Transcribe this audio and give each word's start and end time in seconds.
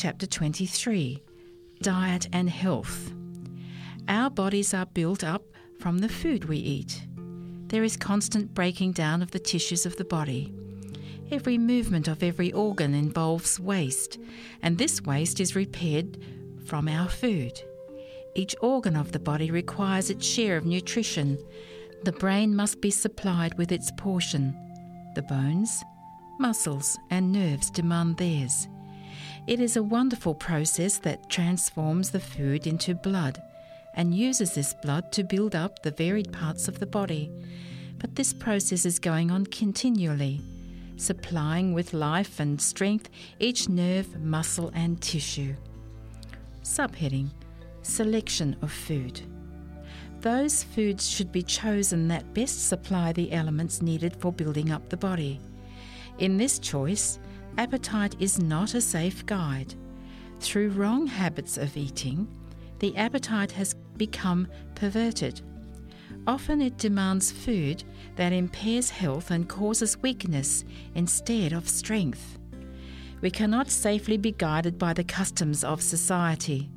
chapter 0.00 0.26
23 0.26 1.22
Diet 1.82 2.26
and 2.32 2.48
Health. 2.48 3.12
Our 4.08 4.30
bodies 4.30 4.72
are 4.72 4.86
built 4.86 5.22
up 5.22 5.42
from 5.78 5.98
the 5.98 6.08
food 6.08 6.46
we 6.46 6.56
eat. 6.56 7.06
There 7.66 7.84
is 7.84 7.98
constant 7.98 8.54
breaking 8.54 8.92
down 8.92 9.20
of 9.20 9.30
the 9.32 9.38
tissues 9.38 9.84
of 9.84 9.96
the 9.96 10.06
body. 10.06 10.54
Every 11.30 11.58
movement 11.58 12.08
of 12.08 12.22
every 12.22 12.50
organ 12.50 12.94
involves 12.94 13.60
waste, 13.60 14.18
and 14.62 14.78
this 14.78 15.02
waste 15.02 15.38
is 15.38 15.54
repaired 15.54 16.16
from 16.64 16.88
our 16.88 17.10
food. 17.10 17.60
Each 18.34 18.56
organ 18.62 18.96
of 18.96 19.12
the 19.12 19.18
body 19.18 19.50
requires 19.50 20.08
its 20.08 20.24
share 20.24 20.56
of 20.56 20.64
nutrition. 20.64 21.36
The 22.04 22.12
brain 22.12 22.56
must 22.56 22.80
be 22.80 22.90
supplied 22.90 23.58
with 23.58 23.70
its 23.70 23.92
portion. 23.98 24.56
The 25.14 25.22
bones, 25.24 25.84
muscles, 26.38 26.98
and 27.10 27.32
nerves 27.32 27.70
demand 27.70 28.16
theirs. 28.16 28.66
It 29.46 29.60
is 29.60 29.76
a 29.76 29.82
wonderful 29.82 30.34
process 30.34 30.98
that 30.98 31.28
transforms 31.28 32.10
the 32.10 32.20
food 32.20 32.66
into 32.66 32.94
blood 32.94 33.42
and 33.94 34.14
uses 34.14 34.54
this 34.54 34.74
blood 34.74 35.10
to 35.12 35.24
build 35.24 35.54
up 35.54 35.82
the 35.82 35.90
varied 35.90 36.32
parts 36.32 36.68
of 36.68 36.78
the 36.78 36.86
body. 36.86 37.30
But 37.98 38.14
this 38.14 38.32
process 38.32 38.84
is 38.84 38.98
going 38.98 39.30
on 39.30 39.46
continually 39.46 40.40
supplying 40.96 41.72
with 41.72 41.94
life 41.94 42.40
and 42.40 42.60
strength 42.60 43.08
each 43.38 43.68
nerve, 43.68 44.20
muscle, 44.20 44.70
and 44.74 45.00
tissue. 45.00 45.54
Subheading 46.62 47.30
Selection 47.82 48.54
of 48.60 48.70
food. 48.70 49.22
Those 50.20 50.62
foods 50.62 51.08
should 51.08 51.32
be 51.32 51.42
chosen 51.42 52.08
that 52.08 52.34
best 52.34 52.68
supply 52.68 53.12
the 53.12 53.32
elements 53.32 53.80
needed 53.80 54.14
for 54.16 54.30
building 54.30 54.70
up 54.70 54.90
the 54.90 54.98
body. 54.98 55.40
In 56.18 56.36
this 56.36 56.58
choice, 56.58 57.18
appetite 57.58 58.16
is 58.20 58.38
not 58.38 58.74
a 58.74 58.80
safe 58.80 59.24
guide. 59.26 59.74
Through 60.40 60.70
wrong 60.70 61.06
habits 61.06 61.58
of 61.58 61.76
eating, 61.76 62.28
the 62.78 62.96
appetite 62.96 63.52
has 63.52 63.74
become 63.96 64.48
perverted 64.74 65.42
Often 66.26 66.60
it 66.60 66.76
demands 66.76 67.32
food 67.32 67.84
that 68.16 68.32
impairs 68.32 68.90
health 68.90 69.30
and 69.30 69.48
causes 69.48 69.98
weakness 69.98 70.64
instead 70.94 71.52
of 71.52 71.68
strength. 71.68 72.38
We 73.20 73.30
cannot 73.30 73.70
safely 73.70 74.16
be 74.16 74.32
guided 74.32 74.78
by 74.78 74.92
the 74.92 75.04
customs 75.04 75.64
of 75.64 75.82
society. 75.82 76.70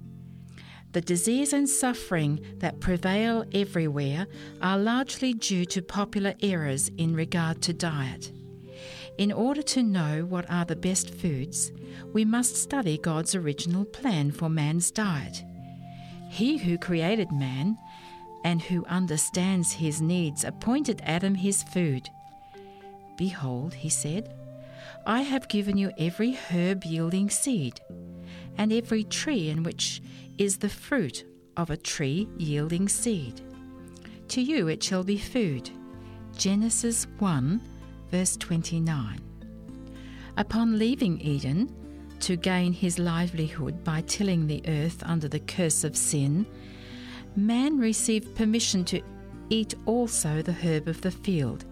The 0.92 1.02
disease 1.02 1.54
and 1.54 1.68
suffering 1.68 2.40
that 2.58 2.80
prevail 2.80 3.46
everywhere 3.54 4.28
are 4.62 4.78
largely 4.78 5.34
due 5.34 5.66
to 5.66 5.82
popular 5.82 6.36
errors 6.42 6.90
in 6.98 7.16
regard 7.16 7.62
to 7.64 7.74
diet. 7.74 8.32
In 9.18 9.32
order 9.32 9.62
to 9.62 9.84
know 9.84 10.26
what 10.26 10.50
are 10.50 10.66
the 10.66 10.76
best 10.76 11.14
foods, 11.14 11.72
we 12.14 12.26
must 12.26 12.56
study 12.56 12.98
God's 12.98 13.36
original 13.36 13.86
plan 13.86 14.32
for 14.32 14.50
man's 14.50 14.90
diet. 14.90 15.44
He 16.30 16.58
who 16.58 16.80
created 16.80 17.32
man 17.32 17.78
and 18.44 18.62
who 18.62 18.86
understands 18.86 19.74
his 19.74 20.02
needs 20.02 20.44
appointed 20.44 21.02
Adam 21.06 21.36
his 21.36 21.62
food. 21.62 22.10
Behold, 23.18 23.76
he 23.76 23.90
said, 23.90 24.34
I 25.06 25.22
have 25.22 25.48
given 25.48 25.78
you 25.78 25.92
every 25.98 26.34
herb 26.34 26.84
yielding 26.84 27.30
seed, 27.30 27.80
and 28.58 28.74
every 28.74 29.04
tree 29.04 29.50
in 29.50 29.64
which 29.64 30.02
is 30.38 30.58
the 30.58 30.70
fruit 30.70 31.24
of 31.56 31.70
a 31.70 31.78
tree 31.78 32.28
yielding 32.38 32.90
seed. 32.90 33.42
To 34.30 34.42
you 34.42 34.68
it 34.68 34.82
shall 34.82 35.04
be 35.04 35.18
food. 35.18 35.70
Genesis 36.36 37.06
1, 37.20 37.62
verse 38.14 38.38
29. 38.38 39.20
Upon 40.38 40.78
leaving 40.78 41.20
Eden, 41.20 41.76
to 42.20 42.36
gain 42.36 42.72
his 42.72 43.00
livelihood 43.00 43.84
by 43.84 44.02
tilling 44.02 44.46
the 44.46 44.62
earth 44.68 45.02
under 45.04 45.28
the 45.28 45.40
curse 45.40 45.84
of 45.84 45.98
sin, 45.98 46.46
man 47.36 47.80
received 47.80 48.36
permission 48.36 48.86
to 48.86 49.02
eat 49.50 49.74
also 49.88 50.44
the 50.44 50.54
herb 50.54 50.88
of 50.88 51.02
the 51.02 51.10
field. 51.10 51.66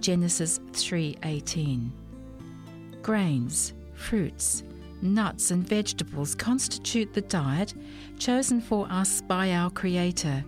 Genesis 0.00 0.58
3:18. 0.72 1.92
Grains, 3.02 3.74
fruits, 3.92 4.62
nuts 5.02 5.50
and 5.50 5.68
vegetables 5.68 6.34
constitute 6.34 7.12
the 7.12 7.20
diet 7.20 7.74
chosen 8.18 8.58
for 8.58 8.90
us 8.90 9.20
by 9.20 9.52
our 9.52 9.68
creator. 9.68 10.42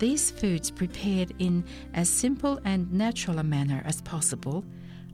These 0.00 0.30
foods 0.30 0.70
prepared 0.70 1.34
in 1.38 1.62
as 1.92 2.08
simple 2.08 2.58
and 2.64 2.90
natural 2.90 3.38
a 3.38 3.44
manner 3.44 3.82
as 3.84 4.00
possible 4.00 4.64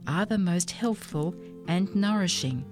are 0.06 0.24
the 0.24 0.38
most 0.38 0.70
healthful 0.70 1.34
and 1.66 1.92
nourishing. 1.96 2.64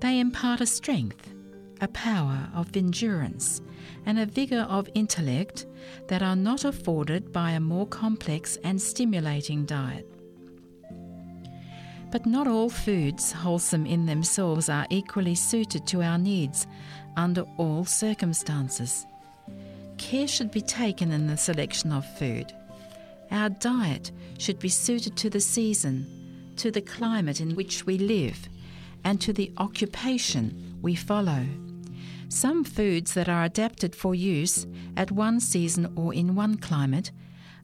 They 0.00 0.18
impart 0.18 0.62
a 0.62 0.66
strength, 0.66 1.28
a 1.82 1.88
power 1.88 2.48
of 2.54 2.74
endurance, 2.74 3.60
and 4.06 4.18
a 4.18 4.24
vigour 4.24 4.62
of 4.62 4.88
intellect 4.94 5.66
that 6.08 6.22
are 6.22 6.36
not 6.36 6.64
afforded 6.64 7.32
by 7.32 7.50
a 7.50 7.60
more 7.60 7.86
complex 7.86 8.56
and 8.64 8.80
stimulating 8.80 9.66
diet. 9.66 10.08
But 12.10 12.24
not 12.24 12.48
all 12.48 12.70
foods, 12.70 13.30
wholesome 13.30 13.84
in 13.84 14.06
themselves, 14.06 14.70
are 14.70 14.86
equally 14.88 15.34
suited 15.34 15.86
to 15.88 16.00
our 16.02 16.16
needs 16.16 16.66
under 17.14 17.42
all 17.58 17.84
circumstances. 17.84 19.06
Care 20.12 20.28
should 20.28 20.50
be 20.50 20.60
taken 20.60 21.10
in 21.10 21.26
the 21.26 21.38
selection 21.38 21.90
of 21.90 22.04
food. 22.18 22.52
Our 23.30 23.48
diet 23.48 24.12
should 24.36 24.58
be 24.58 24.68
suited 24.68 25.16
to 25.16 25.30
the 25.30 25.40
season, 25.40 26.52
to 26.56 26.70
the 26.70 26.82
climate 26.82 27.40
in 27.40 27.56
which 27.56 27.86
we 27.86 27.96
live, 27.96 28.46
and 29.04 29.18
to 29.22 29.32
the 29.32 29.50
occupation 29.56 30.76
we 30.82 30.96
follow. 30.96 31.46
Some 32.28 32.62
foods 32.62 33.14
that 33.14 33.30
are 33.30 33.44
adapted 33.44 33.96
for 33.96 34.14
use 34.14 34.66
at 34.98 35.10
one 35.10 35.40
season 35.40 35.90
or 35.96 36.12
in 36.12 36.34
one 36.34 36.58
climate 36.58 37.10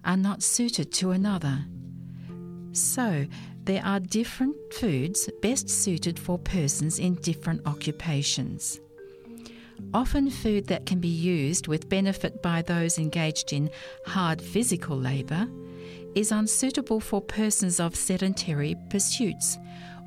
are 0.06 0.16
not 0.16 0.42
suited 0.42 0.90
to 0.92 1.10
another. 1.10 1.66
So, 2.72 3.26
there 3.64 3.84
are 3.84 4.00
different 4.00 4.56
foods 4.72 5.28
best 5.42 5.68
suited 5.68 6.18
for 6.18 6.38
persons 6.38 6.98
in 6.98 7.16
different 7.16 7.66
occupations. 7.66 8.80
Often, 9.94 10.30
food 10.30 10.66
that 10.66 10.86
can 10.86 11.00
be 11.00 11.08
used 11.08 11.66
with 11.66 11.88
benefit 11.88 12.42
by 12.42 12.62
those 12.62 12.98
engaged 12.98 13.52
in 13.52 13.70
hard 14.06 14.42
physical 14.42 14.96
labour 14.96 15.48
is 16.14 16.32
unsuitable 16.32 17.00
for 17.00 17.20
persons 17.20 17.80
of 17.80 17.94
sedentary 17.94 18.76
pursuits 18.90 19.56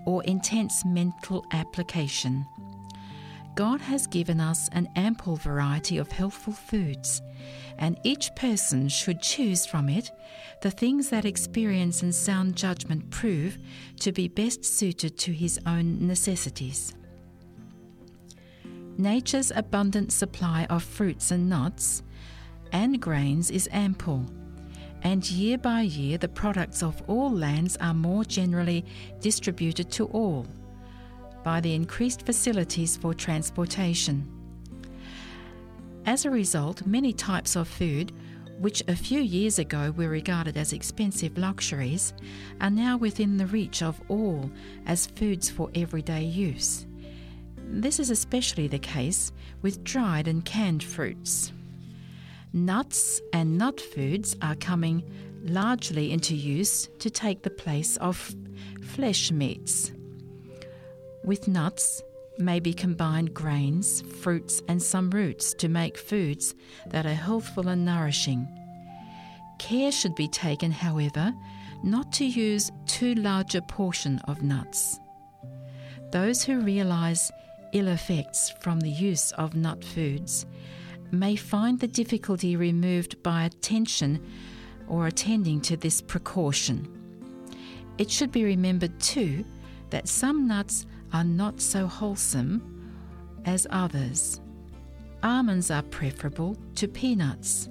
or 0.05 0.23
intense 0.23 0.83
mental 0.85 1.45
application. 1.51 2.45
God 3.55 3.81
has 3.81 4.07
given 4.07 4.39
us 4.39 4.69
an 4.71 4.87
ample 4.95 5.35
variety 5.35 5.97
of 5.97 6.11
healthful 6.11 6.53
foods, 6.53 7.21
and 7.77 7.99
each 8.03 8.33
person 8.35 8.87
should 8.87 9.21
choose 9.21 9.65
from 9.65 9.89
it 9.89 10.09
the 10.61 10.71
things 10.71 11.09
that 11.09 11.25
experience 11.25 12.01
and 12.01 12.13
sound 12.13 12.55
judgment 12.55 13.09
prove 13.09 13.57
to 13.99 14.11
be 14.11 14.27
best 14.27 14.63
suited 14.63 15.17
to 15.17 15.33
his 15.33 15.59
own 15.65 16.07
necessities. 16.07 16.93
Nature's 18.97 19.51
abundant 19.55 20.11
supply 20.11 20.65
of 20.69 20.83
fruits 20.83 21.31
and 21.31 21.49
nuts 21.49 22.03
and 22.71 23.01
grains 23.01 23.49
is 23.49 23.69
ample, 23.71 24.25
and 25.01 25.29
year 25.29 25.57
by 25.57 25.81
year 25.81 26.17
the 26.17 26.27
products 26.27 26.83
of 26.83 27.01
all 27.07 27.31
lands 27.31 27.77
are 27.77 27.93
more 27.93 28.23
generally 28.23 28.85
distributed 29.19 29.89
to 29.91 30.05
all 30.07 30.45
by 31.43 31.59
the 31.59 31.73
increased 31.73 32.25
facilities 32.25 32.97
for 32.97 33.13
transportation. 33.13 34.29
As 36.05 36.25
a 36.25 36.29
result, 36.29 36.85
many 36.85 37.13
types 37.13 37.55
of 37.55 37.67
food, 37.67 38.11
which 38.59 38.83
a 38.87 38.95
few 38.95 39.21
years 39.21 39.57
ago 39.57 39.91
were 39.97 40.09
regarded 40.09 40.55
as 40.55 40.73
expensive 40.73 41.37
luxuries, 41.37 42.13
are 42.59 42.69
now 42.69 42.97
within 42.97 43.37
the 43.37 43.47
reach 43.47 43.81
of 43.81 43.99
all 44.07 44.51
as 44.85 45.07
foods 45.07 45.49
for 45.49 45.71
everyday 45.73 46.23
use. 46.23 46.85
This 47.73 47.99
is 47.99 48.09
especially 48.09 48.67
the 48.67 48.79
case 48.79 49.31
with 49.61 49.83
dried 49.85 50.27
and 50.27 50.43
canned 50.43 50.83
fruits. 50.83 51.53
Nuts 52.51 53.21
and 53.31 53.57
nut 53.57 53.79
foods 53.79 54.35
are 54.41 54.55
coming 54.55 55.01
largely 55.43 56.11
into 56.11 56.35
use 56.35 56.89
to 56.99 57.09
take 57.09 57.43
the 57.43 57.49
place 57.49 57.95
of 57.97 58.35
flesh 58.83 59.31
meats. 59.31 59.93
With 61.23 61.47
nuts, 61.47 62.03
may 62.37 62.59
be 62.59 62.73
combined 62.73 63.33
grains, 63.33 64.01
fruits, 64.01 64.61
and 64.67 64.83
some 64.83 65.09
roots 65.09 65.53
to 65.53 65.69
make 65.69 65.97
foods 65.97 66.53
that 66.87 67.05
are 67.05 67.13
healthful 67.13 67.69
and 67.69 67.85
nourishing. 67.85 68.47
Care 69.59 69.93
should 69.93 70.15
be 70.15 70.27
taken, 70.27 70.71
however, 70.71 71.33
not 71.83 72.11
to 72.13 72.25
use 72.25 72.69
too 72.85 73.15
large 73.15 73.55
a 73.55 73.61
portion 73.61 74.19
of 74.25 74.43
nuts. 74.43 74.99
Those 76.11 76.43
who 76.43 76.59
realize 76.59 77.31
ill 77.73 77.87
effects 77.87 78.51
from 78.61 78.79
the 78.79 78.89
use 78.89 79.31
of 79.33 79.55
nut 79.55 79.83
foods 79.83 80.45
may 81.11 81.35
find 81.35 81.79
the 81.79 81.87
difficulty 81.87 82.55
removed 82.55 83.21
by 83.23 83.43
attention 83.43 84.25
or 84.87 85.07
attending 85.07 85.61
to 85.61 85.77
this 85.77 86.01
precaution. 86.01 86.87
It 87.97 88.09
should 88.09 88.31
be 88.31 88.43
remembered, 88.43 88.99
too, 88.99 89.45
that 89.89 90.07
some 90.07 90.47
nuts 90.47 90.85
are 91.13 91.23
not 91.23 91.59
so 91.61 91.87
wholesome 91.87 92.61
as 93.45 93.67
others. 93.69 94.41
Almonds 95.23 95.69
are 95.69 95.83
preferable 95.83 96.57
to 96.75 96.87
peanuts, 96.87 97.69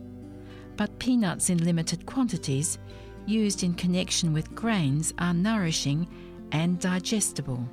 but 0.76 0.98
peanuts 0.98 1.50
in 1.50 1.64
limited 1.64 2.06
quantities 2.06 2.78
used 3.26 3.62
in 3.64 3.74
connection 3.74 4.32
with 4.32 4.54
grains 4.54 5.12
are 5.18 5.34
nourishing 5.34 6.06
and 6.52 6.78
digestible. 6.78 7.66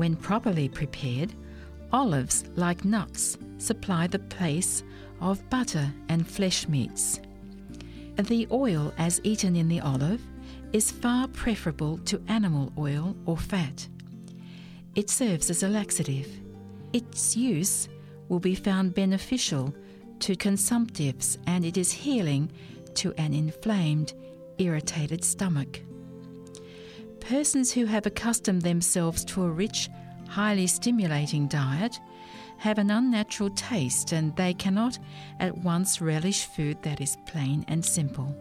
When 0.00 0.16
properly 0.16 0.66
prepared, 0.66 1.34
olives, 1.92 2.44
like 2.56 2.86
nuts, 2.86 3.36
supply 3.58 4.06
the 4.06 4.18
place 4.18 4.82
of 5.20 5.46
butter 5.50 5.92
and 6.08 6.26
flesh 6.26 6.66
meats. 6.66 7.20
The 8.16 8.48
oil, 8.50 8.94
as 8.96 9.20
eaten 9.24 9.56
in 9.56 9.68
the 9.68 9.80
olive, 9.80 10.22
is 10.72 10.90
far 10.90 11.28
preferable 11.28 11.98
to 12.06 12.22
animal 12.28 12.72
oil 12.78 13.14
or 13.26 13.36
fat. 13.36 13.86
It 14.94 15.10
serves 15.10 15.50
as 15.50 15.64
a 15.64 15.68
laxative. 15.68 16.30
Its 16.94 17.36
use 17.36 17.90
will 18.30 18.40
be 18.40 18.54
found 18.54 18.94
beneficial 18.94 19.74
to 20.20 20.34
consumptives 20.34 21.36
and 21.46 21.62
it 21.62 21.76
is 21.76 21.92
healing 21.92 22.50
to 22.94 23.12
an 23.18 23.34
inflamed, 23.34 24.14
irritated 24.56 25.22
stomach. 25.22 25.82
Persons 27.20 27.72
who 27.72 27.84
have 27.86 28.06
accustomed 28.06 28.62
themselves 28.62 29.24
to 29.26 29.44
a 29.44 29.50
rich, 29.50 29.88
highly 30.28 30.66
stimulating 30.66 31.46
diet 31.46 32.00
have 32.58 32.78
an 32.78 32.90
unnatural 32.90 33.50
taste 33.50 34.12
and 34.12 34.36
they 34.36 34.52
cannot 34.52 34.98
at 35.38 35.56
once 35.58 36.00
relish 36.00 36.44
food 36.44 36.82
that 36.82 37.00
is 37.00 37.16
plain 37.26 37.64
and 37.68 37.84
simple. 37.84 38.34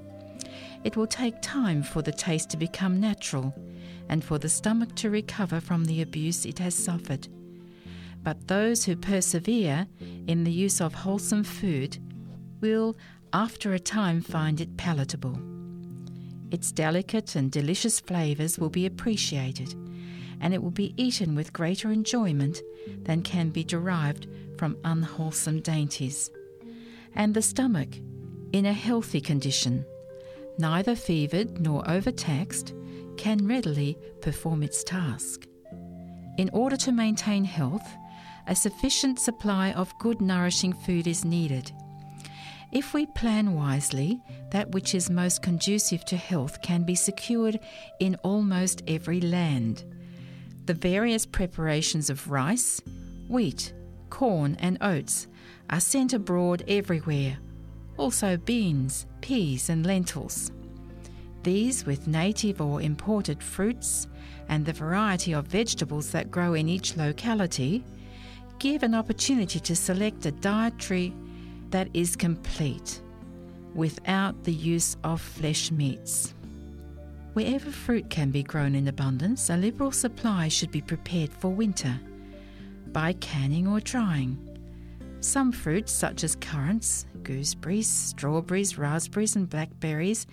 It 0.83 0.97
will 0.97 1.07
take 1.07 1.41
time 1.41 1.83
for 1.83 2.01
the 2.01 2.11
taste 2.11 2.49
to 2.49 2.57
become 2.57 2.99
natural 2.99 3.53
and 4.09 4.23
for 4.23 4.37
the 4.37 4.49
stomach 4.49 4.95
to 4.95 5.09
recover 5.09 5.61
from 5.61 5.85
the 5.85 6.01
abuse 6.01 6.45
it 6.45 6.59
has 6.59 6.75
suffered. 6.75 7.27
But 8.23 8.47
those 8.47 8.83
who 8.83 8.95
persevere 8.95 9.87
in 10.27 10.43
the 10.43 10.51
use 10.51 10.81
of 10.81 10.93
wholesome 10.93 11.43
food 11.43 11.97
will, 12.59 12.97
after 13.31 13.73
a 13.73 13.79
time, 13.79 14.21
find 14.21 14.59
it 14.59 14.75
palatable. 14.75 15.48
Its 16.51 16.71
delicate 16.71 17.35
and 17.35 17.51
delicious 17.51 17.99
flavours 17.99 18.57
will 18.57 18.69
be 18.69 18.85
appreciated, 18.85 19.75
and 20.41 20.53
it 20.53 20.63
will 20.63 20.71
be 20.71 20.93
eaten 20.97 21.35
with 21.35 21.53
greater 21.53 21.91
enjoyment 21.91 22.61
than 23.03 23.21
can 23.21 23.49
be 23.49 23.63
derived 23.63 24.27
from 24.57 24.77
unwholesome 24.83 25.61
dainties. 25.61 26.31
And 27.15 27.33
the 27.33 27.41
stomach, 27.41 27.89
in 28.51 28.65
a 28.65 28.73
healthy 28.73 29.21
condition, 29.21 29.85
neither 30.57 30.95
fevered 30.95 31.61
nor 31.61 31.87
overtaxed, 31.89 32.73
can 33.17 33.47
readily 33.47 33.97
perform 34.21 34.63
its 34.63 34.83
task. 34.83 35.45
In 36.37 36.49
order 36.53 36.77
to 36.77 36.91
maintain 36.91 37.43
health, 37.43 37.87
a 38.47 38.55
sufficient 38.55 39.19
supply 39.19 39.71
of 39.73 39.97
good 39.99 40.21
nourishing 40.21 40.73
food 40.73 41.05
is 41.05 41.25
needed. 41.25 41.71
If 42.71 42.93
we 42.93 43.07
plan 43.07 43.55
wisely, 43.55 44.21
that 44.51 44.71
which 44.71 44.93
is 44.93 45.09
most 45.09 45.41
conducive 45.41 46.05
to 46.05 46.17
health 46.17 46.61
can 46.61 46.83
be 46.83 46.93
secured 46.93 47.59
in 47.99 48.15
almost 48.23 48.83
every 48.87 49.21
land. 49.21 49.83
The 50.65 50.75
various 50.75 51.25
preparations 51.25 52.11
of 52.11 52.29
rice, 52.29 52.79
wheat, 53.27 53.73
corn, 54.11 54.55
and 54.59 54.77
oats 54.81 55.27
are 55.71 55.79
sent 55.79 56.13
abroad 56.13 56.63
everywhere, 56.67 57.39
also 57.97 58.37
beans, 58.37 59.07
peas, 59.21 59.69
and 59.69 59.83
lentils. 59.83 60.51
These, 61.41 61.87
with 61.87 62.07
native 62.07 62.61
or 62.61 62.83
imported 62.83 63.41
fruits 63.41 64.07
and 64.47 64.63
the 64.63 64.73
variety 64.73 65.33
of 65.33 65.47
vegetables 65.47 66.11
that 66.11 66.29
grow 66.29 66.53
in 66.53 66.69
each 66.69 66.97
locality, 66.97 67.83
give 68.59 68.83
an 68.83 68.93
opportunity 68.93 69.59
to 69.59 69.75
select 69.75 70.27
a 70.27 70.31
dietary 70.31 71.15
that 71.71 71.89
is 71.93 72.15
complete 72.15 73.01
without 73.73 74.43
the 74.43 74.53
use 74.53 74.97
of 75.03 75.21
flesh 75.21 75.71
meats. 75.71 76.33
Wherever 77.33 77.71
fruit 77.71 78.09
can 78.09 78.31
be 78.31 78.43
grown 78.43 78.75
in 78.75 78.87
abundance, 78.87 79.49
a 79.49 79.57
liberal 79.57 79.91
supply 79.91 80.47
should 80.47 80.71
be 80.71 80.81
prepared 80.81 81.31
for 81.31 81.49
winter 81.49 81.99
by 82.87 83.13
canning 83.13 83.67
or 83.67 83.79
drying. 83.79 84.37
Some 85.21 85.51
fruits, 85.51 85.91
such 85.91 86.23
as 86.23 86.35
currants, 86.37 87.05
gooseberries, 87.23 87.87
strawberries, 87.87 88.77
raspberries, 88.77 89.35
and 89.35 89.49
blackberries, 89.49 90.25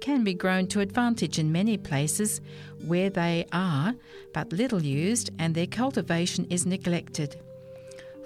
can 0.00 0.24
be 0.24 0.34
grown 0.34 0.66
to 0.68 0.80
advantage 0.80 1.38
in 1.38 1.52
many 1.52 1.76
places 1.76 2.40
where 2.86 3.10
they 3.10 3.46
are 3.52 3.94
but 4.32 4.52
little 4.52 4.82
used 4.82 5.30
and 5.38 5.54
their 5.54 5.66
cultivation 5.66 6.46
is 6.46 6.64
neglected. 6.64 7.36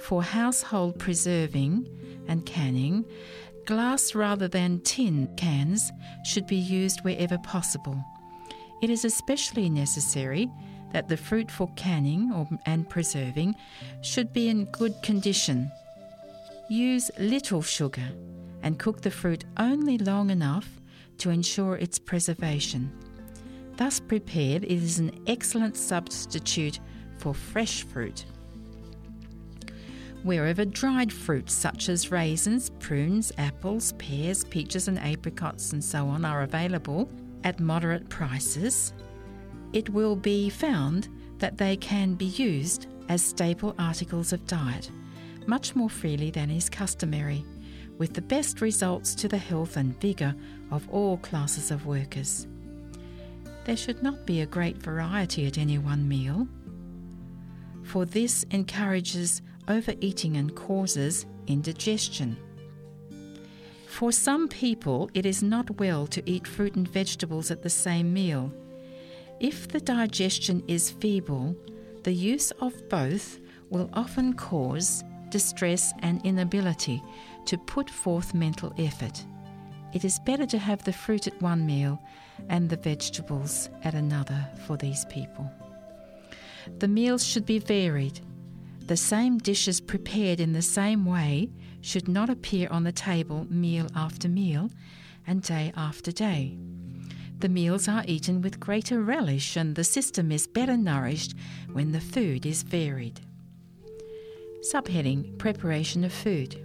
For 0.04 0.22
household 0.22 0.98
preserving 0.98 1.88
and 2.28 2.44
canning, 2.44 3.06
glass 3.64 4.14
rather 4.14 4.48
than 4.48 4.80
tin 4.80 5.34
cans 5.38 5.90
should 6.26 6.46
be 6.46 6.56
used 6.56 7.00
wherever 7.00 7.38
possible. 7.38 8.04
It 8.82 8.90
is 8.90 9.06
especially 9.06 9.70
necessary 9.70 10.50
that 10.92 11.08
the 11.08 11.16
fruit 11.16 11.50
for 11.50 11.72
canning 11.74 12.30
or, 12.34 12.46
and 12.66 12.86
preserving 12.86 13.54
should 14.02 14.30
be 14.34 14.50
in 14.50 14.66
good 14.66 14.94
condition. 15.02 15.72
Use 16.68 17.10
little 17.18 17.62
sugar 17.62 18.10
and 18.62 18.78
cook 18.78 19.00
the 19.00 19.10
fruit 19.10 19.46
only 19.56 19.96
long 19.96 20.28
enough 20.28 20.68
to 21.16 21.30
ensure 21.30 21.76
its 21.76 21.98
preservation. 21.98 22.92
Thus 23.78 24.00
prepared, 24.00 24.64
it 24.64 24.70
is 24.70 24.98
an 24.98 25.18
excellent 25.26 25.78
substitute 25.78 26.78
for 27.16 27.32
fresh 27.32 27.84
fruit. 27.84 28.26
Wherever 30.24 30.64
dried 30.64 31.12
fruits 31.12 31.52
such 31.52 31.90
as 31.90 32.10
raisins, 32.10 32.70
prunes, 32.80 33.30
apples, 33.36 33.92
pears, 33.98 34.42
peaches, 34.44 34.88
and 34.88 34.98
apricots, 34.98 35.74
and 35.74 35.84
so 35.84 36.08
on, 36.08 36.24
are 36.24 36.42
available 36.42 37.10
at 37.44 37.60
moderate 37.60 38.08
prices, 38.08 38.94
it 39.74 39.90
will 39.90 40.16
be 40.16 40.48
found 40.48 41.10
that 41.40 41.58
they 41.58 41.76
can 41.76 42.14
be 42.14 42.24
used 42.24 42.86
as 43.10 43.22
staple 43.22 43.74
articles 43.78 44.32
of 44.32 44.46
diet 44.46 44.90
much 45.46 45.76
more 45.76 45.90
freely 45.90 46.30
than 46.30 46.50
is 46.50 46.70
customary, 46.70 47.44
with 47.98 48.14
the 48.14 48.22
best 48.22 48.62
results 48.62 49.14
to 49.14 49.28
the 49.28 49.36
health 49.36 49.76
and 49.76 50.00
vigour 50.00 50.34
of 50.70 50.88
all 50.88 51.18
classes 51.18 51.70
of 51.70 51.84
workers. 51.84 52.46
There 53.66 53.76
should 53.76 54.02
not 54.02 54.24
be 54.24 54.40
a 54.40 54.46
great 54.46 54.78
variety 54.78 55.46
at 55.46 55.58
any 55.58 55.76
one 55.76 56.08
meal, 56.08 56.48
for 57.82 58.06
this 58.06 58.46
encourages 58.50 59.42
overeating 59.68 60.36
and 60.36 60.54
causes 60.54 61.26
indigestion. 61.46 62.36
For 63.86 64.10
some 64.10 64.48
people, 64.48 65.08
it 65.14 65.24
is 65.24 65.42
not 65.42 65.78
well 65.78 66.06
to 66.08 66.22
eat 66.28 66.48
fruit 66.48 66.74
and 66.74 66.88
vegetables 66.88 67.50
at 67.50 67.62
the 67.62 67.70
same 67.70 68.12
meal. 68.12 68.52
If 69.40 69.68
the 69.68 69.80
digestion 69.80 70.64
is 70.66 70.90
feeble, 70.90 71.56
the 72.02 72.12
use 72.12 72.50
of 72.60 72.88
both 72.88 73.38
will 73.70 73.90
often 73.92 74.34
cause 74.34 75.04
distress 75.30 75.92
and 76.00 76.24
inability 76.24 77.02
to 77.46 77.58
put 77.58 77.88
forth 77.88 78.34
mental 78.34 78.74
effort. 78.78 79.24
It 79.92 80.04
is 80.04 80.18
better 80.20 80.46
to 80.46 80.58
have 80.58 80.82
the 80.82 80.92
fruit 80.92 81.26
at 81.26 81.40
one 81.40 81.64
meal 81.64 82.02
and 82.48 82.68
the 82.68 82.76
vegetables 82.76 83.68
at 83.84 83.94
another 83.94 84.44
for 84.66 84.76
these 84.76 85.04
people. 85.06 85.50
The 86.78 86.88
meals 86.88 87.24
should 87.24 87.46
be 87.46 87.58
varied. 87.58 88.20
The 88.86 88.96
same 88.98 89.38
dishes 89.38 89.80
prepared 89.80 90.40
in 90.40 90.52
the 90.52 90.60
same 90.60 91.06
way 91.06 91.50
should 91.80 92.06
not 92.06 92.28
appear 92.28 92.68
on 92.70 92.84
the 92.84 92.92
table 92.92 93.46
meal 93.48 93.88
after 93.96 94.28
meal 94.28 94.70
and 95.26 95.42
day 95.42 95.72
after 95.74 96.12
day. 96.12 96.58
The 97.38 97.48
meals 97.48 97.88
are 97.88 98.04
eaten 98.06 98.42
with 98.42 98.60
greater 98.60 99.02
relish, 99.02 99.56
and 99.56 99.74
the 99.74 99.84
system 99.84 100.30
is 100.30 100.46
better 100.46 100.76
nourished 100.76 101.34
when 101.72 101.92
the 101.92 102.00
food 102.00 102.44
is 102.44 102.62
varied. 102.62 103.20
Subheading 104.70 105.38
Preparation 105.38 106.04
of 106.04 106.12
Food. 106.12 106.62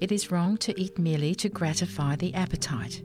It 0.00 0.12
is 0.12 0.30
wrong 0.30 0.56
to 0.58 0.80
eat 0.80 0.98
merely 0.98 1.34
to 1.36 1.48
gratify 1.48 2.14
the 2.14 2.34
appetite. 2.34 3.02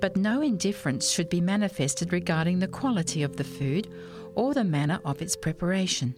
But 0.00 0.16
no 0.16 0.40
indifference 0.40 1.10
should 1.10 1.28
be 1.28 1.40
manifested 1.40 2.12
regarding 2.12 2.58
the 2.58 2.68
quality 2.68 3.22
of 3.22 3.36
the 3.36 3.44
food 3.44 3.92
or 4.34 4.54
the 4.54 4.64
manner 4.64 5.00
of 5.04 5.22
its 5.22 5.36
preparation. 5.36 6.14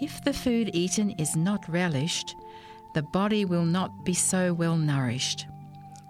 If 0.00 0.22
the 0.22 0.32
food 0.32 0.70
eaten 0.74 1.10
is 1.12 1.36
not 1.36 1.68
relished, 1.68 2.34
the 2.94 3.02
body 3.02 3.44
will 3.44 3.64
not 3.64 4.04
be 4.04 4.14
so 4.14 4.52
well 4.52 4.76
nourished. 4.76 5.46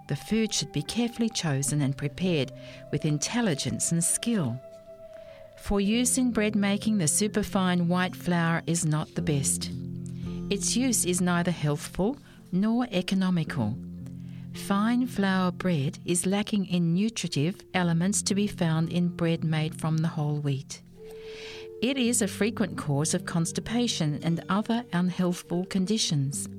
The 0.07 0.15
food 0.15 0.53
should 0.53 0.71
be 0.71 0.81
carefully 0.83 1.29
chosen 1.29 1.81
and 1.81 1.95
prepared 1.95 2.51
with 2.91 3.05
intelligence 3.05 3.91
and 3.91 4.03
skill. 4.03 4.59
For 5.57 5.81
use 5.81 6.17
in 6.17 6.31
bread 6.31 6.55
making, 6.55 6.97
the 6.97 7.07
superfine 7.07 7.87
white 7.87 8.15
flour 8.15 8.61
is 8.67 8.85
not 8.85 9.15
the 9.15 9.21
best. 9.21 9.71
Its 10.49 10.77
use 10.77 11.03
is 11.03 11.19
neither 11.19 11.51
healthful 11.51 12.17
nor 12.51 12.87
economical. 12.91 13.77
Fine 14.53 15.07
flour 15.07 15.51
bread 15.51 15.99
is 16.05 16.25
lacking 16.25 16.65
in 16.65 16.93
nutritive 16.93 17.61
elements 17.73 18.21
to 18.23 18.35
be 18.35 18.47
found 18.47 18.91
in 18.91 19.09
bread 19.09 19.43
made 19.43 19.79
from 19.79 19.97
the 19.97 20.07
whole 20.07 20.39
wheat. 20.39 20.81
It 21.79 21.99
is 21.99 22.23
a 22.23 22.27
frequent 22.27 22.75
cause 22.75 23.13
of 23.13 23.25
constipation 23.25 24.19
and 24.23 24.43
other 24.49 24.83
unhealthful 24.93 25.69
conditions. 25.69 26.49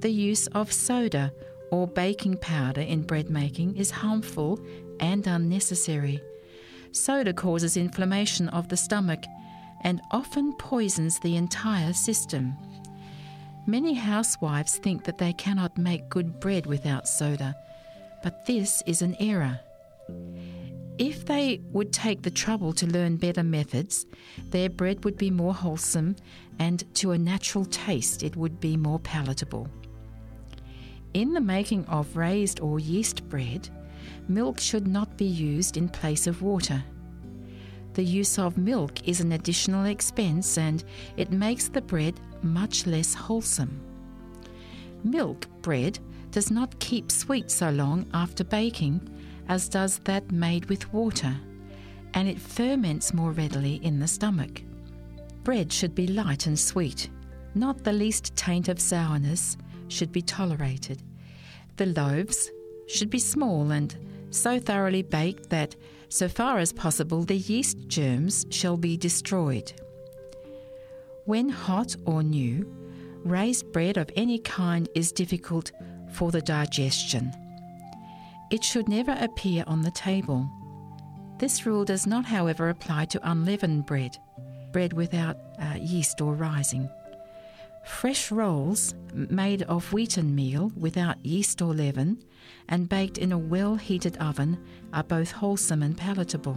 The 0.00 0.10
use 0.10 0.48
of 0.48 0.72
soda 0.72 1.32
or 1.70 1.86
baking 1.86 2.38
powder 2.38 2.80
in 2.80 3.02
bread 3.02 3.30
making 3.30 3.76
is 3.76 3.92
harmful 3.92 4.58
and 4.98 5.24
unnecessary. 5.28 6.20
Soda 6.90 7.32
causes 7.32 7.76
inflammation 7.76 8.48
of 8.48 8.68
the 8.68 8.76
stomach 8.76 9.22
and 9.84 10.00
often 10.10 10.54
poisons 10.54 11.20
the 11.20 11.36
entire 11.36 11.92
system. 11.92 12.56
Many 13.64 13.94
housewives 13.94 14.78
think 14.78 15.04
that 15.04 15.18
they 15.18 15.32
cannot 15.34 15.78
make 15.78 16.08
good 16.08 16.40
bread 16.40 16.66
without 16.66 17.06
soda, 17.06 17.54
but 18.24 18.44
this 18.44 18.82
is 18.86 19.02
an 19.02 19.14
error. 19.20 19.60
If 21.00 21.24
they 21.24 21.62
would 21.72 21.94
take 21.94 22.20
the 22.20 22.30
trouble 22.30 22.74
to 22.74 22.86
learn 22.86 23.16
better 23.16 23.42
methods, 23.42 24.04
their 24.50 24.68
bread 24.68 25.02
would 25.02 25.16
be 25.16 25.30
more 25.30 25.54
wholesome 25.54 26.14
and 26.58 26.84
to 26.96 27.12
a 27.12 27.18
natural 27.18 27.64
taste 27.64 28.22
it 28.22 28.36
would 28.36 28.60
be 28.60 28.76
more 28.76 28.98
palatable. 28.98 29.66
In 31.14 31.32
the 31.32 31.40
making 31.40 31.86
of 31.86 32.18
raised 32.18 32.60
or 32.60 32.78
yeast 32.78 33.26
bread, 33.30 33.70
milk 34.28 34.60
should 34.60 34.86
not 34.86 35.16
be 35.16 35.24
used 35.24 35.78
in 35.78 35.88
place 35.88 36.26
of 36.26 36.42
water. 36.42 36.84
The 37.94 38.04
use 38.04 38.38
of 38.38 38.58
milk 38.58 39.08
is 39.08 39.22
an 39.22 39.32
additional 39.32 39.86
expense 39.86 40.58
and 40.58 40.84
it 41.16 41.32
makes 41.32 41.68
the 41.68 41.80
bread 41.80 42.20
much 42.42 42.86
less 42.86 43.14
wholesome. 43.14 43.80
Milk 45.02 45.46
bread 45.62 45.98
does 46.30 46.50
not 46.50 46.78
keep 46.78 47.10
sweet 47.10 47.50
so 47.50 47.70
long 47.70 48.04
after 48.12 48.44
baking 48.44 49.00
as 49.50 49.68
does 49.68 49.98
that 50.04 50.30
made 50.30 50.64
with 50.66 50.92
water, 50.92 51.34
and 52.14 52.28
it 52.28 52.40
ferments 52.40 53.12
more 53.12 53.32
readily 53.32 53.80
in 53.82 53.98
the 53.98 54.06
stomach. 54.06 54.62
Bread 55.42 55.72
should 55.72 55.92
be 55.92 56.06
light 56.06 56.46
and 56.46 56.56
sweet, 56.56 57.10
not 57.56 57.82
the 57.82 57.92
least 57.92 58.36
taint 58.36 58.68
of 58.68 58.80
sourness 58.80 59.56
should 59.88 60.12
be 60.12 60.22
tolerated. 60.22 61.02
The 61.78 61.86
loaves 61.86 62.48
should 62.86 63.10
be 63.10 63.18
small 63.18 63.72
and 63.72 63.96
so 64.30 64.60
thoroughly 64.60 65.02
baked 65.02 65.50
that, 65.50 65.74
so 66.08 66.28
far 66.28 66.58
as 66.58 66.72
possible, 66.72 67.24
the 67.24 67.38
yeast 67.38 67.88
germs 67.88 68.46
shall 68.50 68.76
be 68.76 68.96
destroyed. 68.96 69.72
When 71.24 71.48
hot 71.48 71.96
or 72.04 72.22
new, 72.22 72.72
raised 73.24 73.72
bread 73.72 73.96
of 73.96 74.12
any 74.14 74.38
kind 74.38 74.88
is 74.94 75.10
difficult 75.10 75.72
for 76.12 76.30
the 76.30 76.40
digestion. 76.40 77.32
It 78.50 78.64
should 78.64 78.88
never 78.88 79.16
appear 79.20 79.62
on 79.68 79.82
the 79.82 79.92
table. 79.92 80.50
This 81.38 81.64
rule 81.64 81.84
does 81.84 82.06
not, 82.06 82.24
however, 82.24 82.68
apply 82.68 83.04
to 83.06 83.30
unleavened 83.30 83.86
bread, 83.86 84.18
bread 84.72 84.92
without 84.92 85.36
uh, 85.58 85.76
yeast 85.78 86.20
or 86.20 86.34
rising. 86.34 86.90
Fresh 87.84 88.30
rolls 88.30 88.94
made 89.14 89.62
of 89.62 89.92
wheaten 89.92 90.34
meal 90.34 90.70
without 90.76 91.24
yeast 91.24 91.62
or 91.62 91.72
leaven 91.72 92.22
and 92.68 92.88
baked 92.88 93.18
in 93.18 93.32
a 93.32 93.38
well 93.38 93.76
heated 93.76 94.16
oven 94.18 94.58
are 94.92 95.04
both 95.04 95.30
wholesome 95.30 95.82
and 95.82 95.96
palatable. 95.96 96.56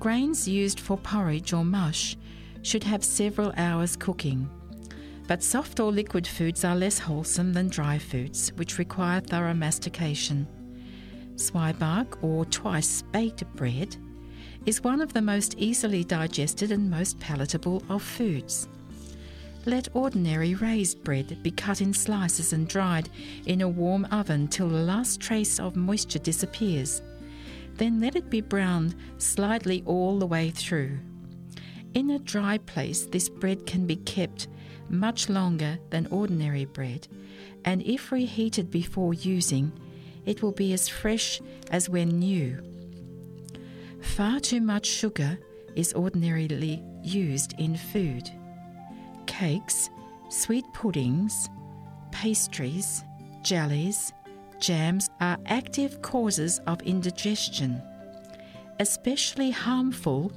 Grains 0.00 0.48
used 0.48 0.80
for 0.80 0.96
porridge 0.96 1.52
or 1.52 1.64
mush 1.64 2.16
should 2.62 2.84
have 2.84 3.04
several 3.04 3.52
hours 3.56 3.94
cooking. 3.94 4.48
But 5.28 5.42
soft 5.42 5.78
or 5.80 5.92
liquid 5.92 6.26
foods 6.26 6.64
are 6.64 6.74
less 6.74 6.98
wholesome 6.98 7.52
than 7.52 7.68
dry 7.68 7.98
foods, 7.98 8.52
which 8.56 8.78
require 8.78 9.20
thorough 9.20 9.54
mastication. 9.54 10.48
Zwieback 11.38 12.22
or 12.22 12.44
twice 12.46 13.02
baked 13.12 13.44
bread 13.54 13.96
is 14.66 14.82
one 14.82 15.00
of 15.00 15.12
the 15.12 15.22
most 15.22 15.54
easily 15.56 16.02
digested 16.02 16.72
and 16.72 16.90
most 16.90 17.18
palatable 17.20 17.82
of 17.88 18.02
foods. 18.02 18.68
Let 19.64 19.88
ordinary 19.94 20.56
raised 20.56 21.04
bread 21.04 21.42
be 21.42 21.52
cut 21.52 21.80
in 21.80 21.94
slices 21.94 22.52
and 22.52 22.66
dried 22.66 23.08
in 23.46 23.60
a 23.60 23.68
warm 23.68 24.06
oven 24.10 24.48
till 24.48 24.68
the 24.68 24.82
last 24.82 25.20
trace 25.20 25.60
of 25.60 25.76
moisture 25.76 26.18
disappears. 26.18 27.02
Then 27.74 28.00
let 28.00 28.16
it 28.16 28.30
be 28.30 28.40
browned 28.40 28.96
slightly 29.18 29.84
all 29.86 30.18
the 30.18 30.26
way 30.26 30.50
through. 30.50 30.98
In 31.94 32.10
a 32.10 32.18
dry 32.18 32.58
place, 32.58 33.06
this 33.06 33.28
bread 33.28 33.64
can 33.64 33.86
be 33.86 33.96
kept 33.96 34.48
much 34.88 35.28
longer 35.28 35.78
than 35.90 36.06
ordinary 36.06 36.64
bread, 36.64 37.06
and 37.64 37.82
if 37.82 38.10
reheated 38.10 38.70
before 38.70 39.14
using, 39.14 39.70
it 40.26 40.42
will 40.42 40.52
be 40.52 40.72
as 40.72 40.88
fresh 40.88 41.40
as 41.70 41.88
when 41.88 42.08
new. 42.08 42.62
Far 44.00 44.40
too 44.40 44.60
much 44.60 44.86
sugar 44.86 45.38
is 45.74 45.94
ordinarily 45.94 46.82
used 47.02 47.54
in 47.58 47.76
food. 47.76 48.30
Cakes, 49.26 49.90
sweet 50.28 50.64
puddings, 50.72 51.48
pastries, 52.10 53.04
jellies, 53.42 54.12
jams 54.58 55.08
are 55.20 55.38
active 55.46 56.02
causes 56.02 56.60
of 56.66 56.82
indigestion. 56.82 57.80
Especially 58.80 59.50
harmful 59.50 60.32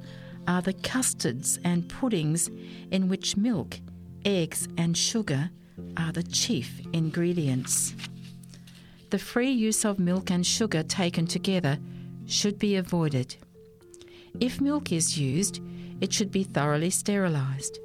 are 0.46 0.62
the 0.62 0.72
custards 0.72 1.58
and 1.64 1.88
puddings 1.88 2.50
in 2.90 3.08
which 3.08 3.36
milk, 3.36 3.80
eggs, 4.24 4.68
and 4.76 4.96
sugar 4.96 5.50
are 5.96 6.12
the 6.12 6.22
chief 6.22 6.80
ingredients 6.92 7.94
the 9.12 9.18
free 9.18 9.50
use 9.50 9.84
of 9.84 9.98
milk 9.98 10.30
and 10.30 10.44
sugar 10.46 10.82
taken 10.82 11.26
together 11.26 11.78
should 12.24 12.58
be 12.58 12.76
avoided. 12.76 13.36
If 14.40 14.58
milk 14.58 14.90
is 14.90 15.18
used, 15.18 15.60
it 16.00 16.14
should 16.14 16.30
be 16.30 16.44
thoroughly 16.44 16.88
sterilised. 16.88 17.78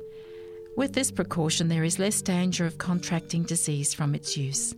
With 0.77 0.93
this 0.93 1.11
precaution, 1.11 1.67
there 1.67 1.83
is 1.83 1.99
less 1.99 2.21
danger 2.21 2.65
of 2.65 2.77
contracting 2.77 3.43
disease 3.43 3.93
from 3.93 4.15
its 4.15 4.37
use. 4.37 4.73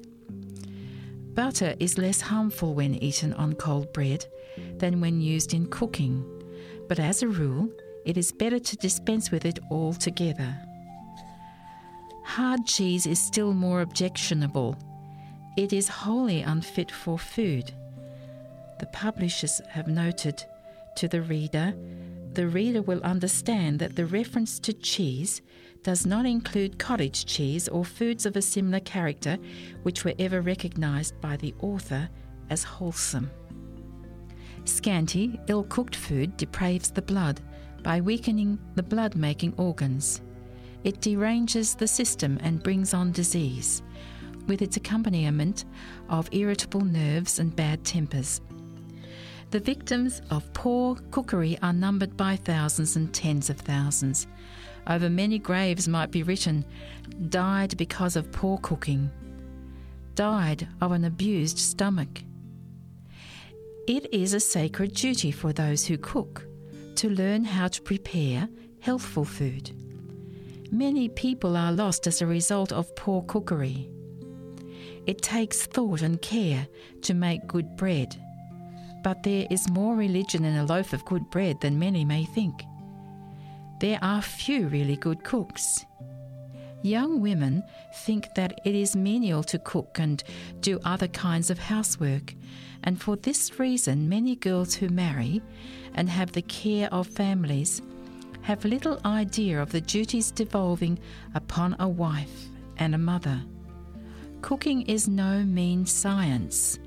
Butter 1.35 1.75
is 1.79 1.99
less 1.99 2.19
harmful 2.19 2.73
when 2.73 2.95
eaten 2.95 3.31
on 3.33 3.53
cold 3.53 3.93
bread 3.93 4.25
than 4.79 5.01
when 5.01 5.21
used 5.21 5.53
in 5.53 5.67
cooking, 5.67 6.25
but 6.87 6.97
as 6.97 7.21
a 7.21 7.27
rule, 7.27 7.69
it 8.05 8.17
is 8.17 8.31
better 8.31 8.57
to 8.57 8.75
dispense 8.77 9.29
with 9.29 9.45
it 9.45 9.59
altogether. 9.69 10.57
Hard 12.23 12.65
cheese 12.65 13.05
is 13.05 13.19
still 13.19 13.53
more 13.53 13.81
objectionable 13.81 14.75
it 15.57 15.73
is 15.73 15.87
wholly 15.87 16.41
unfit 16.41 16.91
for 16.91 17.17
food. 17.19 17.71
The 18.79 18.85
publishers 18.87 19.61
have 19.69 19.87
noted 19.87 20.43
to 20.95 21.07
the 21.07 21.21
reader, 21.21 21.73
the 22.33 22.47
reader 22.47 22.81
will 22.81 23.01
understand 23.03 23.79
that 23.79 23.95
the 23.95 24.05
reference 24.05 24.59
to 24.59 24.73
cheese 24.73 25.41
does 25.83 26.05
not 26.05 26.25
include 26.25 26.77
cottage 26.77 27.25
cheese 27.25 27.67
or 27.67 27.83
foods 27.83 28.25
of 28.25 28.35
a 28.35 28.41
similar 28.41 28.79
character 28.81 29.37
which 29.83 30.05
were 30.05 30.13
ever 30.19 30.41
recognised 30.41 31.19
by 31.21 31.37
the 31.37 31.53
author 31.61 32.09
as 32.49 32.63
wholesome. 32.63 33.29
Scanty, 34.65 35.39
ill 35.47 35.63
cooked 35.63 35.95
food 35.95 36.37
depraves 36.37 36.93
the 36.93 37.01
blood 37.01 37.41
by 37.83 38.01
weakening 38.01 38.59
the 38.75 38.83
blood 38.83 39.15
making 39.15 39.53
organs. 39.57 40.21
It 40.83 41.01
deranges 41.01 41.75
the 41.75 41.87
system 41.87 42.37
and 42.41 42.63
brings 42.63 42.93
on 42.93 43.11
disease 43.11 43.81
with 44.47 44.61
its 44.61 44.77
accompaniment 44.77 45.65
of 46.09 46.29
irritable 46.31 46.81
nerves 46.81 47.39
and 47.39 47.55
bad 47.55 47.83
tempers. 47.83 48.41
The 49.51 49.59
victims 49.59 50.21
of 50.29 50.53
poor 50.53 50.95
cookery 51.11 51.57
are 51.63 51.73
numbered 51.73 52.15
by 52.15 52.35
thousands 52.35 52.95
and 52.95 53.11
tens 53.13 53.49
of 53.49 53.57
thousands. 53.57 54.27
Over 54.85 55.09
many 55.09 55.39
graves 55.39 55.87
might 55.87 56.11
be 56.11 56.23
written, 56.23 56.65
died 57.29 57.75
because 57.77 58.15
of 58.15 58.31
poor 58.31 58.59
cooking, 58.59 59.09
died 60.15 60.67
of 60.81 60.91
an 60.91 61.05
abused 61.05 61.57
stomach. 61.57 62.23
It 63.87 64.13
is 64.13 64.33
a 64.33 64.39
sacred 64.39 64.93
duty 64.93 65.31
for 65.31 65.51
those 65.51 65.85
who 65.85 65.97
cook 65.97 66.45
to 66.95 67.09
learn 67.09 67.43
how 67.43 67.69
to 67.69 67.81
prepare 67.81 68.47
healthful 68.81 69.25
food. 69.25 69.71
Many 70.71 71.09
people 71.09 71.57
are 71.57 71.71
lost 71.71 72.05
as 72.05 72.21
a 72.21 72.27
result 72.27 72.71
of 72.71 72.95
poor 72.95 73.23
cookery. 73.23 73.89
It 75.05 75.21
takes 75.21 75.65
thought 75.65 76.01
and 76.01 76.21
care 76.21 76.67
to 77.01 77.13
make 77.13 77.47
good 77.47 77.75
bread. 77.75 78.15
But 79.03 79.23
there 79.23 79.47
is 79.49 79.69
more 79.69 79.95
religion 79.95 80.45
in 80.45 80.57
a 80.57 80.65
loaf 80.65 80.93
of 80.93 81.05
good 81.05 81.29
bread 81.29 81.61
than 81.61 81.79
many 81.79 82.03
may 82.05 82.25
think. 82.25 82.63
There 83.79 83.99
are 84.01 84.21
few 84.21 84.67
really 84.67 84.97
good 84.97 85.23
cooks. 85.23 85.85
Young 86.81 87.21
women 87.21 87.63
think 87.93 88.27
that 88.35 88.59
it 88.65 88.75
is 88.75 88.95
menial 88.95 89.43
to 89.43 89.59
cook 89.59 89.99
and 89.99 90.23
do 90.61 90.79
other 90.83 91.07
kinds 91.07 91.49
of 91.49 91.59
housework, 91.59 92.33
and 92.83 93.01
for 93.01 93.17
this 93.17 93.59
reason, 93.59 94.07
many 94.07 94.35
girls 94.35 94.75
who 94.75 94.89
marry 94.89 95.41
and 95.93 96.09
have 96.09 96.31
the 96.31 96.41
care 96.41 96.87
of 96.93 97.07
families 97.07 97.81
have 98.41 98.63
little 98.63 98.99
idea 99.05 99.61
of 99.61 99.71
the 99.71 99.81
duties 99.81 100.31
devolving 100.31 100.97
upon 101.35 101.75
a 101.79 101.87
wife 101.87 102.47
and 102.77 102.95
a 102.95 102.97
mother. 102.97 103.41
Cooking 104.41 104.83
is 104.83 105.07
no 105.07 105.43
mean 105.43 105.85
science, 105.85 106.79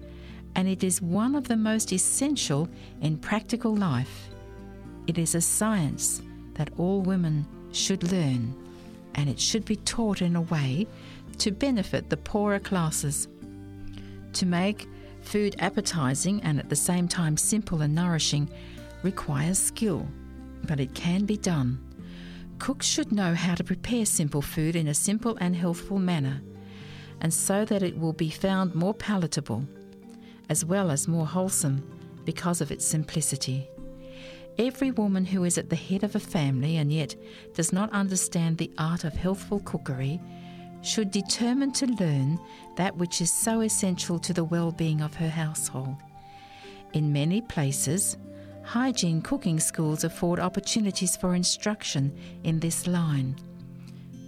and 0.54 0.66
it 0.66 0.82
is 0.82 1.02
one 1.02 1.34
of 1.34 1.48
the 1.48 1.56
most 1.56 1.92
essential 1.92 2.68
in 3.00 3.18
practical 3.18 3.76
life. 3.76 4.28
It 5.06 5.18
is 5.18 5.34
a 5.34 5.40
science 5.40 6.22
that 6.54 6.70
all 6.78 7.02
women 7.02 7.46
should 7.72 8.10
learn, 8.10 8.54
and 9.14 9.28
it 9.28 9.38
should 9.38 9.64
be 9.64 9.76
taught 9.76 10.22
in 10.22 10.34
a 10.34 10.42
way 10.42 10.86
to 11.38 11.50
benefit 11.50 12.08
the 12.08 12.16
poorer 12.16 12.58
classes. 12.58 13.28
To 14.34 14.46
make 14.46 14.88
food 15.20 15.56
appetizing 15.58 16.42
and 16.42 16.58
at 16.58 16.68
the 16.68 16.76
same 16.76 17.06
time 17.06 17.36
simple 17.36 17.82
and 17.82 17.94
nourishing 17.94 18.48
requires 19.02 19.58
skill, 19.58 20.06
but 20.64 20.80
it 20.80 20.94
can 20.94 21.26
be 21.26 21.36
done. 21.36 21.78
Cooks 22.58 22.86
should 22.86 23.12
know 23.12 23.34
how 23.34 23.54
to 23.54 23.64
prepare 23.64 24.06
simple 24.06 24.42
food 24.42 24.74
in 24.74 24.88
a 24.88 24.94
simple 24.94 25.36
and 25.40 25.54
healthful 25.54 25.98
manner, 25.98 26.40
and 27.22 27.32
so 27.32 27.64
that 27.64 27.82
it 27.82 27.98
will 27.98 28.12
be 28.12 28.28
found 28.28 28.74
more 28.74 28.92
palatable, 28.92 29.64
as 30.50 30.64
well 30.64 30.90
as 30.90 31.08
more 31.08 31.26
wholesome 31.26 31.82
because 32.24 32.60
of 32.60 32.70
its 32.70 32.84
simplicity. 32.84 33.68
Every 34.58 34.90
woman 34.90 35.24
who 35.24 35.44
is 35.44 35.56
at 35.56 35.70
the 35.70 35.76
head 35.76 36.02
of 36.02 36.14
a 36.14 36.20
family 36.20 36.76
and 36.76 36.92
yet 36.92 37.14
does 37.54 37.72
not 37.72 37.90
understand 37.92 38.58
the 38.58 38.70
art 38.76 39.04
of 39.04 39.14
healthful 39.14 39.60
cookery 39.60 40.20
should 40.82 41.12
determine 41.12 41.72
to 41.72 41.86
learn 41.86 42.40
that 42.76 42.96
which 42.96 43.20
is 43.20 43.32
so 43.32 43.60
essential 43.60 44.18
to 44.18 44.34
the 44.34 44.44
well 44.44 44.72
being 44.72 45.00
of 45.00 45.14
her 45.14 45.30
household. 45.30 45.96
In 46.92 47.12
many 47.12 47.40
places, 47.40 48.16
hygiene 48.64 49.22
cooking 49.22 49.60
schools 49.60 50.02
afford 50.02 50.40
opportunities 50.40 51.16
for 51.16 51.36
instruction 51.36 52.12
in 52.42 52.58
this 52.58 52.86
line. 52.88 53.36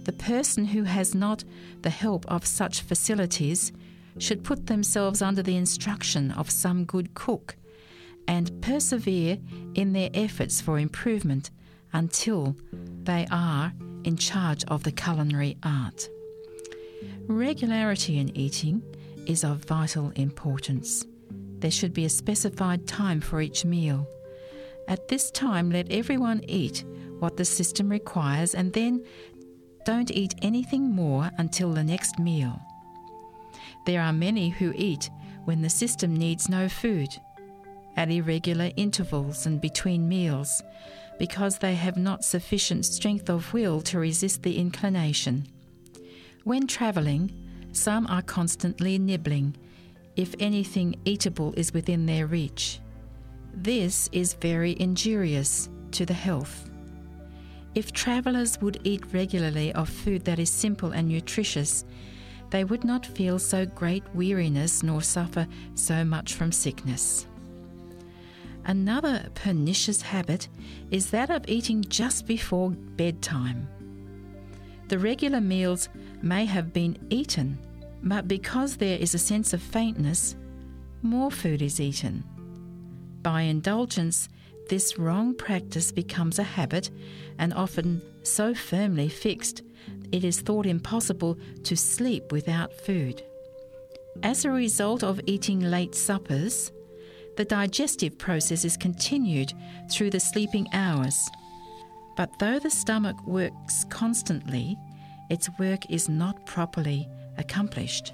The 0.05 0.13
person 0.13 0.65
who 0.65 0.83
has 0.83 1.13
not 1.13 1.43
the 1.81 1.89
help 1.89 2.25
of 2.27 2.45
such 2.45 2.81
facilities 2.81 3.71
should 4.17 4.43
put 4.43 4.67
themselves 4.67 5.21
under 5.21 5.43
the 5.43 5.57
instruction 5.57 6.31
of 6.31 6.49
some 6.49 6.85
good 6.85 7.13
cook 7.15 7.55
and 8.27 8.61
persevere 8.61 9.37
in 9.73 9.93
their 9.93 10.09
efforts 10.13 10.61
for 10.61 10.79
improvement 10.79 11.51
until 11.93 12.55
they 13.03 13.27
are 13.31 13.73
in 14.03 14.15
charge 14.17 14.63
of 14.65 14.83
the 14.83 14.91
culinary 14.91 15.57
art. 15.63 16.07
Regularity 17.27 18.19
in 18.19 18.35
eating 18.37 18.83
is 19.25 19.43
of 19.43 19.65
vital 19.65 20.11
importance. 20.15 21.05
There 21.59 21.71
should 21.71 21.93
be 21.93 22.05
a 22.05 22.09
specified 22.09 22.87
time 22.87 23.21
for 23.21 23.41
each 23.41 23.65
meal. 23.65 24.07
At 24.87 25.07
this 25.07 25.31
time, 25.31 25.71
let 25.71 25.91
everyone 25.91 26.43
eat 26.47 26.83
what 27.19 27.37
the 27.37 27.45
system 27.45 27.89
requires 27.89 28.53
and 28.53 28.73
then 28.73 29.03
don't 29.85 30.11
eat 30.11 30.35
anything 30.41 30.91
more 30.91 31.29
until 31.37 31.71
the 31.73 31.83
next 31.83 32.19
meal. 32.19 32.59
There 33.85 34.01
are 34.01 34.11
many 34.11 34.49
who 34.49 34.73
eat 34.75 35.09
when 35.45 35.61
the 35.61 35.69
system 35.69 36.15
needs 36.15 36.49
no 36.49 36.67
food 36.67 37.09
at 37.95 38.11
irregular 38.11 38.71
intervals 38.75 39.45
and 39.45 39.61
between 39.61 40.09
meals 40.09 40.61
because 41.19 41.59
they 41.59 41.75
have 41.75 41.97
not 41.97 42.25
sufficient 42.25 42.85
strength 42.85 43.29
of 43.29 43.53
will 43.53 43.79
to 43.81 43.99
resist 43.99 44.43
the 44.43 44.57
inclination. 44.57 45.47
When 46.43 46.67
travelling, 46.67 47.31
some 47.71 48.07
are 48.07 48.21
constantly 48.21 48.97
nibbling 48.97 49.55
if 50.15 50.33
anything 50.39 50.95
eatable 51.05 51.53
is 51.55 51.73
within 51.73 52.05
their 52.05 52.25
reach. 52.25 52.79
This 53.53 54.09
is 54.11 54.33
very 54.33 54.75
injurious 54.79 55.69
to 55.91 56.05
the 56.05 56.13
health. 56.13 56.69
If 57.75 57.91
travellers 57.91 58.59
would 58.61 58.79
eat 58.85 59.13
regularly 59.13 59.73
of 59.73 59.89
food 59.89 60.23
that 60.25 60.39
is 60.39 60.49
simple 60.49 60.91
and 60.91 61.09
nutritious, 61.09 61.83
they 62.49 62.63
would 62.63 62.85
not 62.85 63.05
feel 63.05 63.37
so 63.37 63.65
great 63.65 64.03
weariness 64.15 64.81
nor 64.81 65.01
suffer 65.01 65.45
so 65.73 66.05
much 66.05 66.33
from 66.33 66.53
sickness. 66.53 67.27
Another 68.63 69.29
pernicious 69.35 70.01
habit 70.01 70.47
is 70.89 71.09
that 71.11 71.29
of 71.29 71.43
eating 71.47 71.83
just 71.83 72.25
before 72.25 72.71
bedtime. 72.71 73.67
The 74.87 74.97
regular 74.97 75.41
meals 75.41 75.89
may 76.21 76.45
have 76.45 76.71
been 76.71 76.97
eaten, 77.09 77.57
but 78.03 78.27
because 78.27 78.77
there 78.77 78.97
is 78.97 79.13
a 79.13 79.19
sense 79.19 79.51
of 79.53 79.61
faintness, 79.61 80.35
more 81.01 81.29
food 81.29 81.61
is 81.61 81.79
eaten. 81.79 82.23
By 83.21 83.41
indulgence, 83.41 84.29
this 84.69 84.97
wrong 84.97 85.35
practice 85.35 85.91
becomes 85.91 86.39
a 86.39 86.43
habit 86.43 86.89
and 87.37 87.53
often 87.53 88.01
so 88.23 88.53
firmly 88.53 89.09
fixed 89.09 89.61
it 90.11 90.23
is 90.23 90.41
thought 90.41 90.65
impossible 90.65 91.37
to 91.63 91.75
sleep 91.75 92.31
without 92.31 92.73
food. 92.73 93.23
As 94.23 94.45
a 94.45 94.51
result 94.51 95.03
of 95.03 95.19
eating 95.25 95.59
late 95.59 95.93
suppers, 95.95 96.71
the 97.37 97.45
digestive 97.45 98.17
process 98.17 98.63
is 98.63 98.77
continued 98.77 99.51
through 99.91 100.09
the 100.09 100.19
sleeping 100.19 100.67
hours. 100.73 101.29
But 102.15 102.39
though 102.39 102.59
the 102.59 102.69
stomach 102.69 103.17
works 103.27 103.85
constantly, 103.89 104.77
its 105.29 105.49
work 105.59 105.89
is 105.89 106.07
not 106.07 106.45
properly 106.45 107.09
accomplished. 107.37 108.13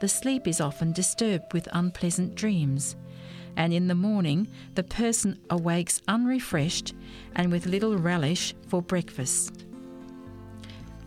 The 0.00 0.08
sleep 0.08 0.46
is 0.46 0.60
often 0.60 0.92
disturbed 0.92 1.52
with 1.52 1.68
unpleasant 1.72 2.34
dreams, 2.34 2.96
and 3.58 3.74
in 3.74 3.88
the 3.88 3.94
morning 3.94 4.48
the 4.74 4.82
person 4.82 5.38
awakes 5.50 6.00
unrefreshed 6.08 6.94
and 7.36 7.52
with 7.52 7.66
little 7.66 7.98
relish 7.98 8.54
for 8.68 8.80
breakfast. 8.80 9.66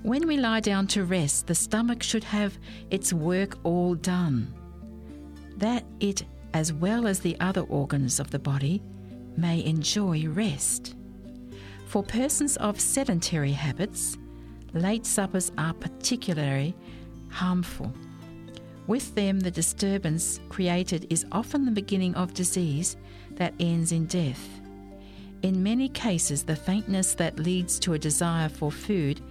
When 0.03 0.27
we 0.27 0.37
lie 0.37 0.59
down 0.59 0.85
to 0.87 1.03
rest, 1.03 1.47
the 1.47 1.55
stomach 1.55 2.03
should 2.03 2.25
have 2.25 2.59
its 2.91 3.11
work 3.11 3.57
all 3.63 3.95
done. 3.95 4.53
That 5.57 5.85
it 5.99 6.23
as 6.53 6.73
well 6.73 7.07
as 7.07 7.19
the 7.19 7.39
other 7.39 7.61
organs 7.61 8.19
of 8.19 8.31
the 8.31 8.39
body, 8.39 8.81
may 9.37 9.63
enjoy 9.63 10.27
rest. 10.27 10.95
For 11.85 12.03
persons 12.03 12.57
of 12.57 12.79
sedentary 12.79 13.51
habits, 13.51 14.17
late 14.73 15.05
suppers 15.05 15.51
are 15.57 15.73
particularly 15.73 16.75
harmful. 17.29 17.93
With 18.91 19.15
them, 19.15 19.39
the 19.39 19.51
disturbance 19.51 20.41
created 20.49 21.07
is 21.09 21.25
often 21.31 21.63
the 21.63 21.71
beginning 21.71 22.13
of 22.15 22.33
disease 22.33 22.97
that 23.37 23.53
ends 23.57 23.93
in 23.93 24.05
death. 24.05 24.49
In 25.43 25.63
many 25.63 25.87
cases, 25.87 26.43
the 26.43 26.57
faintness 26.57 27.13
that 27.13 27.39
leads 27.39 27.79
to 27.79 27.93
a 27.93 27.97
desire 27.97 28.49
for 28.49 28.69
food 28.69 29.21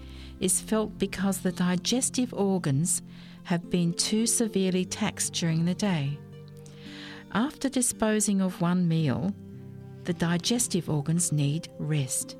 is 0.40 0.62
felt 0.62 0.98
because 0.98 1.40
the 1.40 1.52
digestive 1.52 2.32
organs 2.32 3.02
have 3.42 3.68
been 3.68 3.92
too 3.92 4.26
severely 4.26 4.86
taxed 4.86 5.34
during 5.34 5.66
the 5.66 5.74
day. 5.74 6.18
After 7.34 7.68
disposing 7.68 8.40
of 8.40 8.62
one 8.62 8.88
meal, 8.88 9.34
the 10.04 10.14
digestive 10.14 10.88
organs 10.88 11.32
need 11.32 11.68
rest. 11.78 12.38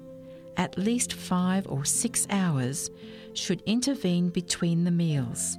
At 0.57 0.79
least 0.79 1.13
five 1.13 1.67
or 1.69 1.85
six 1.85 2.27
hours 2.31 2.91
should 3.35 3.61
intervene 3.67 4.31
between 4.31 4.85
the 4.85 4.91
meals, 4.91 5.59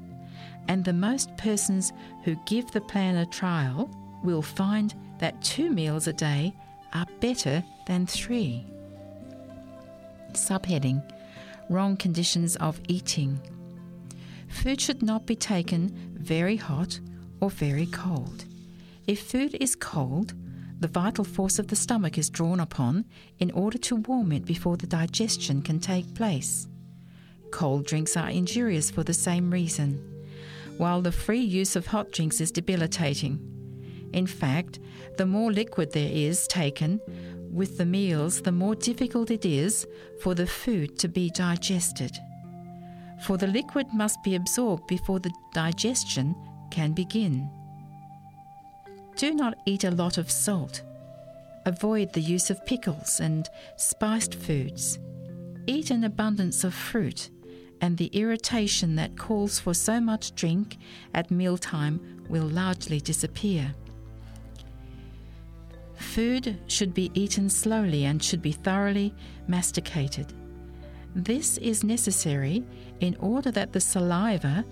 and 0.68 0.84
the 0.84 0.94
most 0.94 1.36
persons 1.38 1.94
who 2.24 2.36
give 2.46 2.72
the 2.72 2.82
plan 2.82 3.18
a 3.18 3.26
trial 3.26 3.90
will 4.24 4.42
find 4.42 4.94
that 5.20 5.42
two 5.42 5.72
meals 5.72 6.08
a 6.08 6.14
day 6.14 6.54
are 6.94 7.06
better 7.20 7.64
than 7.88 8.06
three. 8.06 8.66
Subheading 10.34 11.02
Wrong 11.72 11.96
conditions 11.96 12.58
of 12.58 12.82
eating. 12.90 13.40
Food 14.50 14.82
should 14.82 15.02
not 15.02 15.26
be 15.26 15.38
taken 15.38 16.12
very 16.14 16.58
hot 16.58 17.00
or 17.40 17.50
very 17.50 17.86
cold. 17.86 18.44
If 19.08 19.22
food 19.22 19.56
is 19.62 19.78
cold, 19.78 20.34
the 20.82 20.90
vital 20.90 21.24
force 21.24 21.60
of 21.60 21.68
the 21.68 21.78
stomach 21.78 22.18
is 22.18 22.30
drawn 22.30 22.60
upon 22.60 23.06
in 23.40 23.52
order 23.52 23.78
to 23.78 23.96
warm 23.96 24.34
it 24.34 24.44
before 24.44 24.76
the 24.76 24.86
digestion 24.86 25.62
can 25.62 25.80
take 25.80 26.14
place. 26.14 26.68
Cold 27.52 27.86
drinks 27.86 28.18
are 28.18 28.30
injurious 28.30 28.92
for 28.92 29.04
the 29.04 29.14
same 29.14 29.50
reason, 29.50 30.11
while 30.82 31.00
the 31.00 31.12
free 31.12 31.40
use 31.62 31.76
of 31.76 31.86
hot 31.86 32.12
drinks 32.12 32.42
is 32.42 32.52
debilitating. 32.52 33.40
In 34.14 34.26
fact, 34.26 34.80
the 35.16 35.28
more 35.28 35.52
liquid 35.52 35.92
there 35.92 36.10
is 36.12 36.48
taken 36.48 37.00
with 37.52 37.78
the 37.78 37.86
meals, 37.86 38.42
the 38.42 38.52
more 38.52 38.74
difficult 38.74 39.30
it 39.30 39.46
is 39.46 39.86
for 40.24 40.34
the 40.34 40.48
food 40.48 40.98
to 40.98 41.08
be 41.08 41.30
digested. 41.30 42.18
For 43.28 43.38
the 43.38 43.46
liquid 43.46 43.94
must 43.94 44.24
be 44.24 44.34
absorbed 44.34 44.88
before 44.88 45.20
the 45.20 45.32
digestion 45.54 46.36
can 46.72 46.94
begin. 46.94 47.48
Do 49.18 49.36
not 49.36 49.60
eat 49.68 49.84
a 49.84 49.92
lot 49.92 50.18
of 50.18 50.32
salt. 50.32 50.82
Avoid 51.68 52.14
the 52.14 52.22
use 52.22 52.50
of 52.50 52.66
pickles 52.66 53.20
and 53.20 53.48
spiced 53.76 54.34
foods. 54.34 54.98
Eat 55.68 55.92
an 55.92 56.04
abundance 56.06 56.64
of 56.64 56.74
fruit, 56.74 57.30
and 57.82 57.98
the 57.98 58.08
irritation 58.14 58.96
that 58.96 59.18
calls 59.18 59.60
for 59.60 59.74
so 59.74 60.00
much 60.00 60.36
drink 60.36 60.78
at 61.14 61.32
mealtime 61.32 62.00
will 62.30 62.48
largely 62.48 63.02
disappear. 63.02 63.74
Food 65.96 66.60
should 66.68 66.94
be 66.94 67.12
eaten 67.14 67.50
slowly 67.50 68.06
and 68.06 68.24
should 68.24 68.42
be 68.42 68.52
thoroughly 68.52 69.14
masticated. 69.48 70.34
This 71.16 71.58
is 71.58 71.84
necessary 71.84 72.64
in 73.02 73.16
order 73.20 73.52
that 73.52 73.74
the 73.74 73.82
saliva 73.82 74.64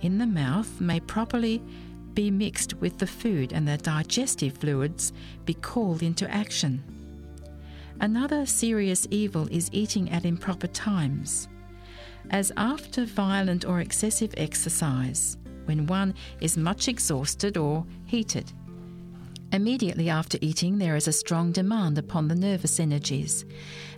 in 0.00 0.18
the 0.18 0.26
mouth 0.26 0.80
may 0.80 1.00
properly 1.00 1.62
be 2.14 2.30
mixed 2.30 2.74
with 2.74 2.98
the 2.98 3.06
food 3.06 3.52
and 3.52 3.66
the 3.66 3.76
digestive 3.78 4.58
fluids 4.58 5.12
be 5.44 5.54
called 5.54 6.02
into 6.02 6.30
action. 6.30 6.82
Another 8.00 8.46
serious 8.46 9.06
evil 9.10 9.46
is 9.50 9.70
eating 9.72 10.10
at 10.10 10.24
improper 10.24 10.66
times, 10.66 11.48
as 12.32 12.50
after 12.56 13.04
violent 13.04 13.64
or 13.64 13.80
excessive 13.80 14.34
exercise, 14.36 15.36
when 15.66 15.86
one 15.86 16.14
is 16.40 16.56
much 16.56 16.88
exhausted 16.88 17.56
or 17.56 17.86
heated. 18.06 18.52
Immediately 19.52 20.08
after 20.08 20.38
eating, 20.40 20.78
there 20.78 20.96
is 20.96 21.06
a 21.06 21.12
strong 21.12 21.52
demand 21.52 21.98
upon 21.98 22.26
the 22.26 22.34
nervous 22.34 22.80
energies, 22.80 23.44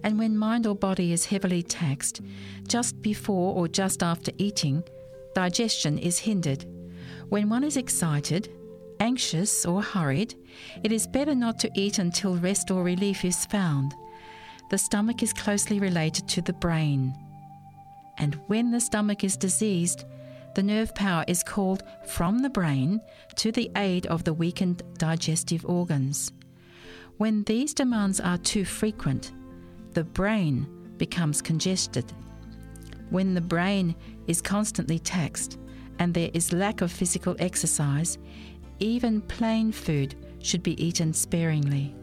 and 0.02 0.18
when 0.18 0.36
mind 0.36 0.66
or 0.66 0.74
body 0.74 1.12
is 1.12 1.26
heavily 1.26 1.62
taxed, 1.62 2.22
just 2.66 3.00
before 3.02 3.54
or 3.54 3.68
just 3.68 4.02
after 4.02 4.32
eating, 4.36 4.82
digestion 5.32 5.96
is 5.96 6.18
hindered. 6.18 6.66
When 7.28 7.48
one 7.48 7.62
is 7.62 7.76
excited, 7.76 8.50
anxious, 8.98 9.64
or 9.64 9.80
hurried, 9.80 10.34
it 10.82 10.90
is 10.90 11.06
better 11.06 11.36
not 11.36 11.60
to 11.60 11.70
eat 11.76 12.00
until 12.00 12.36
rest 12.36 12.72
or 12.72 12.82
relief 12.82 13.24
is 13.24 13.46
found. 13.46 13.94
The 14.70 14.78
stomach 14.78 15.22
is 15.22 15.32
closely 15.32 15.78
related 15.78 16.26
to 16.30 16.42
the 16.42 16.52
brain, 16.52 17.14
and 18.18 18.38
when 18.46 18.70
the 18.70 18.80
stomach 18.80 19.24
is 19.24 19.36
diseased, 19.36 20.04
the 20.54 20.62
nerve 20.62 20.94
power 20.94 21.24
is 21.26 21.42
called 21.42 21.82
from 22.06 22.38
the 22.38 22.50
brain 22.50 23.00
to 23.36 23.50
the 23.50 23.70
aid 23.76 24.06
of 24.06 24.24
the 24.24 24.32
weakened 24.32 24.82
digestive 24.98 25.64
organs. 25.66 26.32
When 27.16 27.44
these 27.44 27.74
demands 27.74 28.20
are 28.20 28.38
too 28.38 28.64
frequent, 28.64 29.32
the 29.92 30.04
brain 30.04 30.66
becomes 30.96 31.42
congested. 31.42 32.12
When 33.10 33.34
the 33.34 33.40
brain 33.40 33.94
is 34.26 34.40
constantly 34.40 34.98
taxed 34.98 35.58
and 35.98 36.12
there 36.12 36.30
is 36.34 36.52
lack 36.52 36.80
of 36.80 36.90
physical 36.90 37.36
exercise, 37.38 38.18
even 38.80 39.20
plain 39.22 39.70
food 39.72 40.14
should 40.40 40.62
be 40.62 40.82
eaten 40.84 41.12
sparingly. 41.12 41.94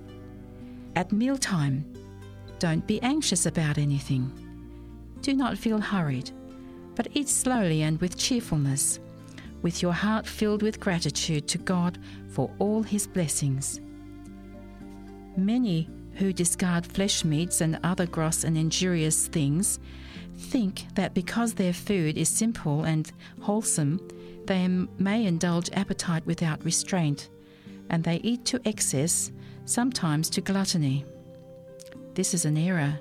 At 0.96 1.12
mealtime, 1.12 1.86
don't 2.60 2.86
be 2.86 3.02
anxious 3.02 3.46
about 3.46 3.78
anything. 3.78 4.32
Do 5.22 5.34
not 5.34 5.58
feel 5.58 5.80
hurried 5.80 6.32
but 6.96 7.08
eat 7.14 7.30
slowly 7.30 7.82
and 7.84 8.00
with 8.00 8.18
cheerfulness, 8.18 9.00
with 9.62 9.82
your 9.82 9.94
heart 9.94 10.28
filled 10.28 10.62
with 10.62 10.80
gratitude 10.80 11.48
to 11.48 11.58
God 11.58 11.98
for 12.30 12.52
all 12.60 12.84
His 12.84 13.08
blessings. 13.08 13.80
Many 15.38 15.90
who 16.16 16.34
discard 16.34 16.86
flesh 16.86 17.24
meats 17.24 17.62
and 17.62 17.80
other 17.84 18.06
gross 18.06 18.44
and 18.44 18.58
injurious 18.58 19.28
things 19.28 19.80
think 20.38 20.86
that 20.96 21.14
because 21.14 21.54
their 21.54 21.74
food 21.74 22.18
is 22.18 22.30
simple 22.30 22.84
and 22.84 23.12
wholesome, 23.40 24.00
they 24.46 24.68
may 24.68 25.26
indulge 25.26 25.70
appetite 25.74 26.26
without 26.26 26.64
restraint, 26.66 27.30
and 27.90 28.04
they 28.04 28.18
eat 28.18 28.44
to 28.46 28.62
excess, 28.66 29.32
sometimes 29.66 30.30
to 30.30 30.42
gluttony. 30.42 31.06
This 32.16 32.34
is 32.34 32.46
an 32.46 32.58
error. 32.58 33.00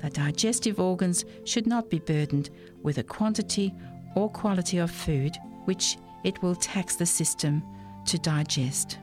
The 0.00 0.10
digestive 0.10 0.80
organs 0.80 1.24
should 1.44 1.66
not 1.66 1.90
be 1.90 1.98
burdened 1.98 2.50
with 2.82 2.98
a 2.98 3.02
quantity 3.02 3.74
or 4.14 4.30
quality 4.30 4.78
of 4.78 4.90
food 4.90 5.36
which 5.66 5.98
it 6.24 6.42
will 6.42 6.54
tax 6.54 6.96
the 6.96 7.06
system 7.06 7.62
to 8.06 8.18
digest. 8.18 8.98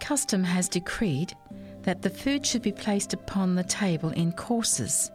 Custom 0.00 0.44
has 0.44 0.68
decreed 0.68 1.34
that 1.82 2.02
the 2.02 2.10
food 2.10 2.44
should 2.46 2.62
be 2.62 2.72
placed 2.72 3.14
upon 3.14 3.54
the 3.54 3.64
table 3.64 4.10
in 4.10 4.32
courses. 4.32 5.10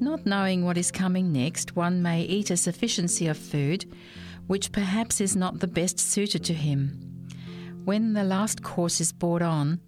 Not 0.00 0.26
knowing 0.26 0.64
what 0.64 0.78
is 0.78 0.90
coming 0.90 1.32
next, 1.32 1.74
one 1.74 2.02
may 2.02 2.22
eat 2.22 2.50
a 2.50 2.56
sufficiency 2.56 3.26
of 3.26 3.38
food 3.38 3.86
which 4.46 4.72
perhaps 4.72 5.20
is 5.20 5.34
not 5.36 5.60
the 5.60 5.66
best 5.66 5.98
suited 5.98 6.44
to 6.44 6.52
him. 6.52 6.98
When 7.84 8.12
the 8.12 8.24
last 8.24 8.62
course 8.62 9.00
is 9.00 9.12
brought 9.12 9.42
on, 9.42 9.80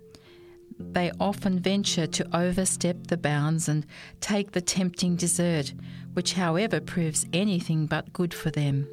they 0.78 1.10
often 1.20 1.58
venture 1.60 2.06
to 2.06 2.36
overstep 2.36 3.06
the 3.06 3.16
bounds 3.16 3.68
and 3.68 3.86
take 4.20 4.52
the 4.52 4.60
tempting 4.60 5.16
dessert, 5.16 5.72
which, 6.14 6.34
however, 6.34 6.80
proves 6.80 7.26
anything 7.32 7.86
but 7.86 8.12
good 8.12 8.34
for 8.34 8.50
them. 8.50 8.88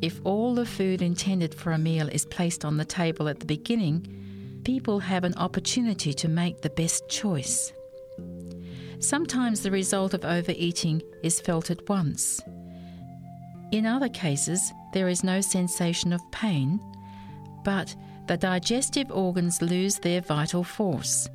If 0.00 0.20
all 0.24 0.54
the 0.54 0.66
food 0.66 1.02
intended 1.02 1.54
for 1.54 1.72
a 1.72 1.78
meal 1.78 2.08
is 2.08 2.24
placed 2.26 2.64
on 2.64 2.76
the 2.76 2.84
table 2.84 3.28
at 3.28 3.40
the 3.40 3.46
beginning, 3.46 4.60
people 4.64 5.00
have 5.00 5.24
an 5.24 5.34
opportunity 5.34 6.12
to 6.14 6.28
make 6.28 6.60
the 6.60 6.70
best 6.70 7.08
choice. 7.08 7.72
Sometimes 9.00 9.62
the 9.62 9.70
result 9.70 10.14
of 10.14 10.24
overeating 10.24 11.02
is 11.22 11.40
felt 11.40 11.70
at 11.70 11.88
once. 11.88 12.40
In 13.70 13.86
other 13.86 14.08
cases, 14.08 14.72
there 14.92 15.08
is 15.08 15.22
no 15.22 15.40
sensation 15.40 16.12
of 16.12 16.20
pain, 16.32 16.80
but 17.64 17.94
the 18.28 18.36
digestive 18.36 19.10
organs 19.10 19.62
lose 19.62 19.98
their 19.98 20.20
vital 20.20 20.62
force, 20.62 21.30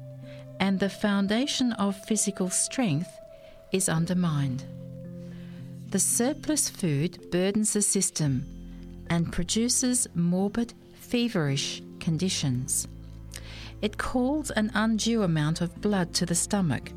and 0.60 0.80
the 0.80 0.90
foundation 0.90 1.74
of 1.74 1.96
physical 2.06 2.50
strength 2.52 3.10
is 3.72 3.90
undermined. 3.90 4.64
The 5.90 5.98
surplus 5.98 6.70
food 6.70 7.32
burdens 7.32 7.74
the 7.74 7.82
system 7.82 8.46
and 9.10 9.34
produces 9.34 10.08
morbid, 10.14 10.76
feverish 10.94 11.82
conditions. 12.00 12.88
It 13.82 13.98
calls 13.98 14.52
an 14.52 14.72
undue 14.76 15.24
amount 15.24 15.62
of 15.62 15.82
blood 15.82 16.14
to 16.14 16.28
the 16.28 16.36
stomach, 16.36 16.92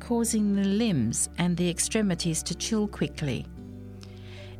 causing 0.00 0.56
the 0.56 0.64
limbs 0.64 1.28
and 1.38 1.56
the 1.56 1.70
extremities 1.70 2.42
to 2.42 2.56
chill 2.56 2.88
quickly 2.88 3.46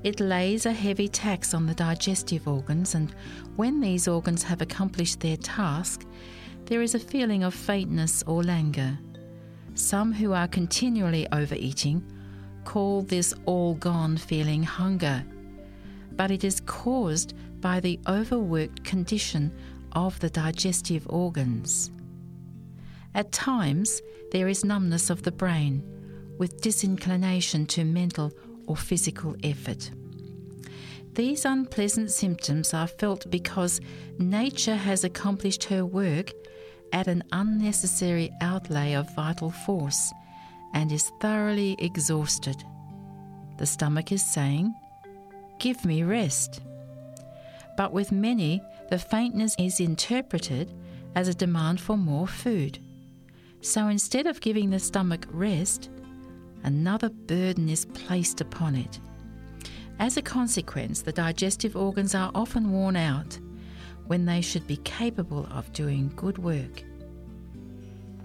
it 0.04 0.20
lays 0.20 0.66
a 0.66 0.72
heavy 0.72 1.08
tax 1.08 1.54
on 1.54 1.66
the 1.66 1.74
digestive 1.74 2.46
organs, 2.46 2.94
and 2.94 3.14
when 3.56 3.80
these 3.80 4.06
organs 4.06 4.42
have 4.42 4.60
accomplished 4.60 5.20
their 5.20 5.36
task, 5.36 6.06
there 6.66 6.82
is 6.82 6.94
a 6.94 7.00
feeling 7.00 7.42
of 7.42 7.54
faintness 7.54 8.22
or 8.26 8.42
languor. 8.42 8.98
Some 9.74 10.12
who 10.12 10.32
are 10.32 10.48
continually 10.48 11.26
overeating 11.32 12.04
call 12.64 13.02
this 13.02 13.32
all 13.46 13.74
gone 13.74 14.16
feeling 14.16 14.62
hunger, 14.62 15.24
but 16.12 16.30
it 16.30 16.44
is 16.44 16.60
caused 16.60 17.34
by 17.60 17.80
the 17.80 17.98
overworked 18.06 18.84
condition 18.84 19.52
of 19.92 20.18
the 20.20 20.30
digestive 20.30 21.06
organs. 21.08 21.90
At 23.14 23.32
times, 23.32 24.02
there 24.30 24.48
is 24.48 24.64
numbness 24.64 25.10
of 25.10 25.22
the 25.22 25.32
brain, 25.32 25.82
with 26.38 26.60
disinclination 26.60 27.66
to 27.66 27.84
mental 27.84 28.32
or 28.68 28.76
physical 28.76 29.34
effort. 29.42 29.90
These 31.14 31.44
unpleasant 31.44 32.12
symptoms 32.12 32.72
are 32.72 32.86
felt 32.86 33.28
because 33.30 33.80
nature 34.18 34.76
has 34.76 35.02
accomplished 35.02 35.64
her 35.64 35.84
work 35.84 36.30
at 36.92 37.08
an 37.08 37.24
unnecessary 37.32 38.30
outlay 38.40 38.92
of 38.92 39.12
vital 39.16 39.50
force 39.50 40.12
and 40.74 40.92
is 40.92 41.10
thoroughly 41.20 41.74
exhausted. 41.80 42.62
The 43.58 43.66
stomach 43.66 44.12
is 44.12 44.24
saying, 44.24 44.74
Give 45.58 45.84
me 45.84 46.04
rest. 46.04 46.60
But 47.76 47.92
with 47.92 48.12
many, 48.12 48.62
the 48.90 48.98
faintness 48.98 49.56
is 49.58 49.80
interpreted 49.80 50.72
as 51.16 51.26
a 51.26 51.34
demand 51.34 51.80
for 51.80 51.96
more 51.96 52.28
food. 52.28 52.78
So 53.60 53.88
instead 53.88 54.26
of 54.26 54.40
giving 54.40 54.70
the 54.70 54.78
stomach 54.78 55.26
rest, 55.30 55.90
another 56.62 57.08
burden 57.08 57.68
is 57.68 57.84
placed 57.86 58.40
upon 58.40 58.74
it. 58.74 59.00
As 59.98 60.16
a 60.16 60.22
consequence, 60.22 61.02
the 61.02 61.12
digestive 61.12 61.76
organs 61.76 62.14
are 62.14 62.30
often 62.34 62.70
worn 62.70 62.96
out 62.96 63.38
when 64.06 64.24
they 64.24 64.40
should 64.40 64.66
be 64.66 64.78
capable 64.78 65.46
of 65.50 65.72
doing 65.72 66.12
good 66.16 66.38
work. 66.38 66.82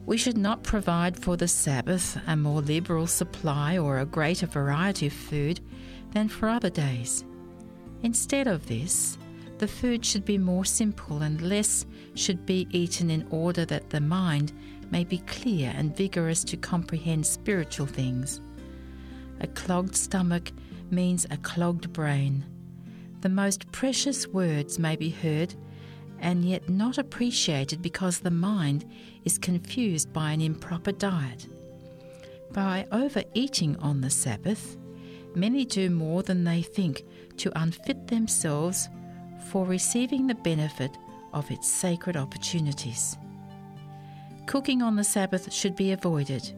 We 0.05 0.17
should 0.17 0.37
not 0.37 0.63
provide 0.63 1.17
for 1.17 1.37
the 1.37 1.47
Sabbath 1.47 2.17
a 2.27 2.35
more 2.35 2.61
liberal 2.61 3.07
supply 3.07 3.77
or 3.77 3.99
a 3.99 4.05
greater 4.05 4.45
variety 4.45 5.07
of 5.07 5.13
food 5.13 5.61
than 6.11 6.27
for 6.27 6.49
other 6.49 6.69
days. 6.69 7.23
Instead 8.03 8.47
of 8.47 8.67
this, 8.67 9.17
the 9.59 9.67
food 9.67 10.05
should 10.05 10.25
be 10.25 10.37
more 10.37 10.65
simple 10.65 11.21
and 11.21 11.41
less 11.41 11.85
should 12.15 12.45
be 12.45 12.67
eaten 12.71 13.09
in 13.09 13.25
order 13.29 13.65
that 13.65 13.89
the 13.89 14.01
mind 14.01 14.51
may 14.93 15.03
be 15.03 15.17
clear 15.17 15.73
and 15.75 15.97
vigorous 15.97 16.43
to 16.43 16.55
comprehend 16.55 17.25
spiritual 17.25 17.87
things. 17.87 18.41
A 19.39 19.47
clogged 19.47 19.95
stomach 19.95 20.51
means 20.91 21.25
a 21.31 21.37
clogged 21.37 21.91
brain. 21.91 22.45
The 23.21 23.29
most 23.29 23.71
precious 23.71 24.27
words 24.27 24.77
may 24.77 24.95
be 24.95 25.09
heard 25.09 25.55
and 26.19 26.45
yet 26.45 26.69
not 26.69 26.99
appreciated 26.99 27.81
because 27.81 28.19
the 28.19 28.29
mind 28.29 28.85
is 29.25 29.39
confused 29.39 30.13
by 30.13 30.31
an 30.31 30.41
improper 30.41 30.91
diet. 30.91 31.47
By 32.51 32.85
overeating 32.91 33.75
on 33.77 34.01
the 34.01 34.11
Sabbath, 34.11 34.77
many 35.33 35.65
do 35.65 35.89
more 35.89 36.21
than 36.21 36.43
they 36.43 36.61
think 36.61 37.03
to 37.37 37.59
unfit 37.59 38.09
themselves 38.09 38.89
for 39.49 39.65
receiving 39.65 40.27
the 40.27 40.35
benefit 40.35 40.91
of 41.33 41.49
its 41.49 41.67
sacred 41.67 42.15
opportunities. 42.15 43.17
Cooking 44.45 44.81
on 44.81 44.95
the 44.95 45.03
Sabbath 45.03 45.51
should 45.51 45.75
be 45.75 45.91
avoided, 45.91 46.53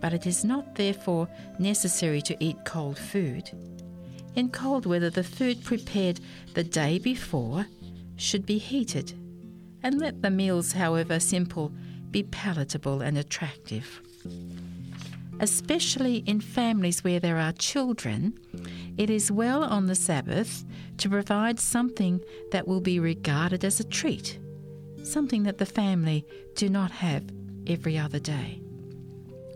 but 0.00 0.12
it 0.12 0.26
is 0.26 0.44
not 0.44 0.74
therefore 0.74 1.28
necessary 1.58 2.20
to 2.22 2.36
eat 2.38 2.56
cold 2.64 2.98
food. 2.98 3.50
In 4.34 4.50
cold 4.50 4.84
weather, 4.86 5.10
the 5.10 5.24
food 5.24 5.64
prepared 5.64 6.20
the 6.54 6.64
day 6.64 6.98
before 6.98 7.66
should 8.16 8.46
be 8.46 8.58
heated, 8.58 9.12
and 9.82 9.98
let 9.98 10.22
the 10.22 10.30
meals, 10.30 10.72
however 10.72 11.18
simple, 11.18 11.72
be 12.10 12.22
palatable 12.22 13.00
and 13.00 13.18
attractive. 13.18 14.00
Especially 15.40 16.18
in 16.26 16.40
families 16.40 17.02
where 17.02 17.18
there 17.18 17.38
are 17.38 17.52
children, 17.52 18.38
it 18.96 19.10
is 19.10 19.32
well 19.32 19.64
on 19.64 19.86
the 19.86 19.94
Sabbath 19.94 20.64
to 20.98 21.08
provide 21.08 21.58
something 21.58 22.20
that 22.52 22.68
will 22.68 22.80
be 22.80 23.00
regarded 23.00 23.64
as 23.64 23.80
a 23.80 23.84
treat, 23.84 24.38
something 25.04 25.42
that 25.44 25.58
the 25.58 25.66
family 25.66 26.26
do 26.54 26.68
not 26.68 26.90
have 26.90 27.24
every 27.66 27.98
other 27.98 28.18
day. 28.18 28.60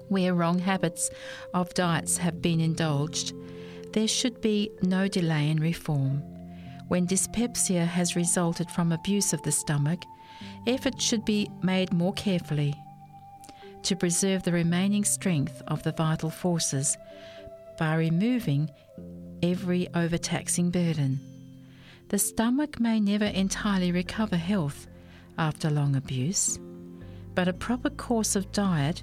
Where 0.08 0.34
wrong 0.34 0.58
habits 0.58 1.10
of 1.52 1.74
diets 1.74 2.16
have 2.18 2.40
been 2.40 2.60
indulged, 2.60 3.34
there 3.92 4.08
should 4.08 4.40
be 4.40 4.70
no 4.82 5.08
delay 5.08 5.50
in 5.50 5.60
reform. 5.60 6.22
When 6.88 7.06
dyspepsia 7.06 7.84
has 7.84 8.16
resulted 8.16 8.70
from 8.70 8.92
abuse 8.92 9.32
of 9.32 9.42
the 9.42 9.52
stomach, 9.52 10.02
effort 10.66 11.00
should 11.00 11.24
be 11.24 11.50
made 11.62 11.92
more 11.92 12.14
carefully 12.14 12.74
to 13.82 13.96
preserve 13.96 14.42
the 14.42 14.52
remaining 14.52 15.04
strength 15.04 15.62
of 15.68 15.82
the 15.82 15.92
vital 15.92 16.30
forces 16.30 16.96
by 17.78 17.94
removing 17.94 18.68
every 19.42 19.88
overtaxing 19.94 20.70
burden. 20.70 21.20
The 22.08 22.18
stomach 22.18 22.80
may 22.80 23.00
never 23.00 23.26
entirely 23.26 23.92
recover 23.92 24.36
health 24.36 24.87
after 25.38 25.70
long 25.70 25.96
abuse, 25.96 26.58
but 27.34 27.48
a 27.48 27.52
proper 27.52 27.90
course 27.90 28.36
of 28.36 28.52
diet 28.52 29.02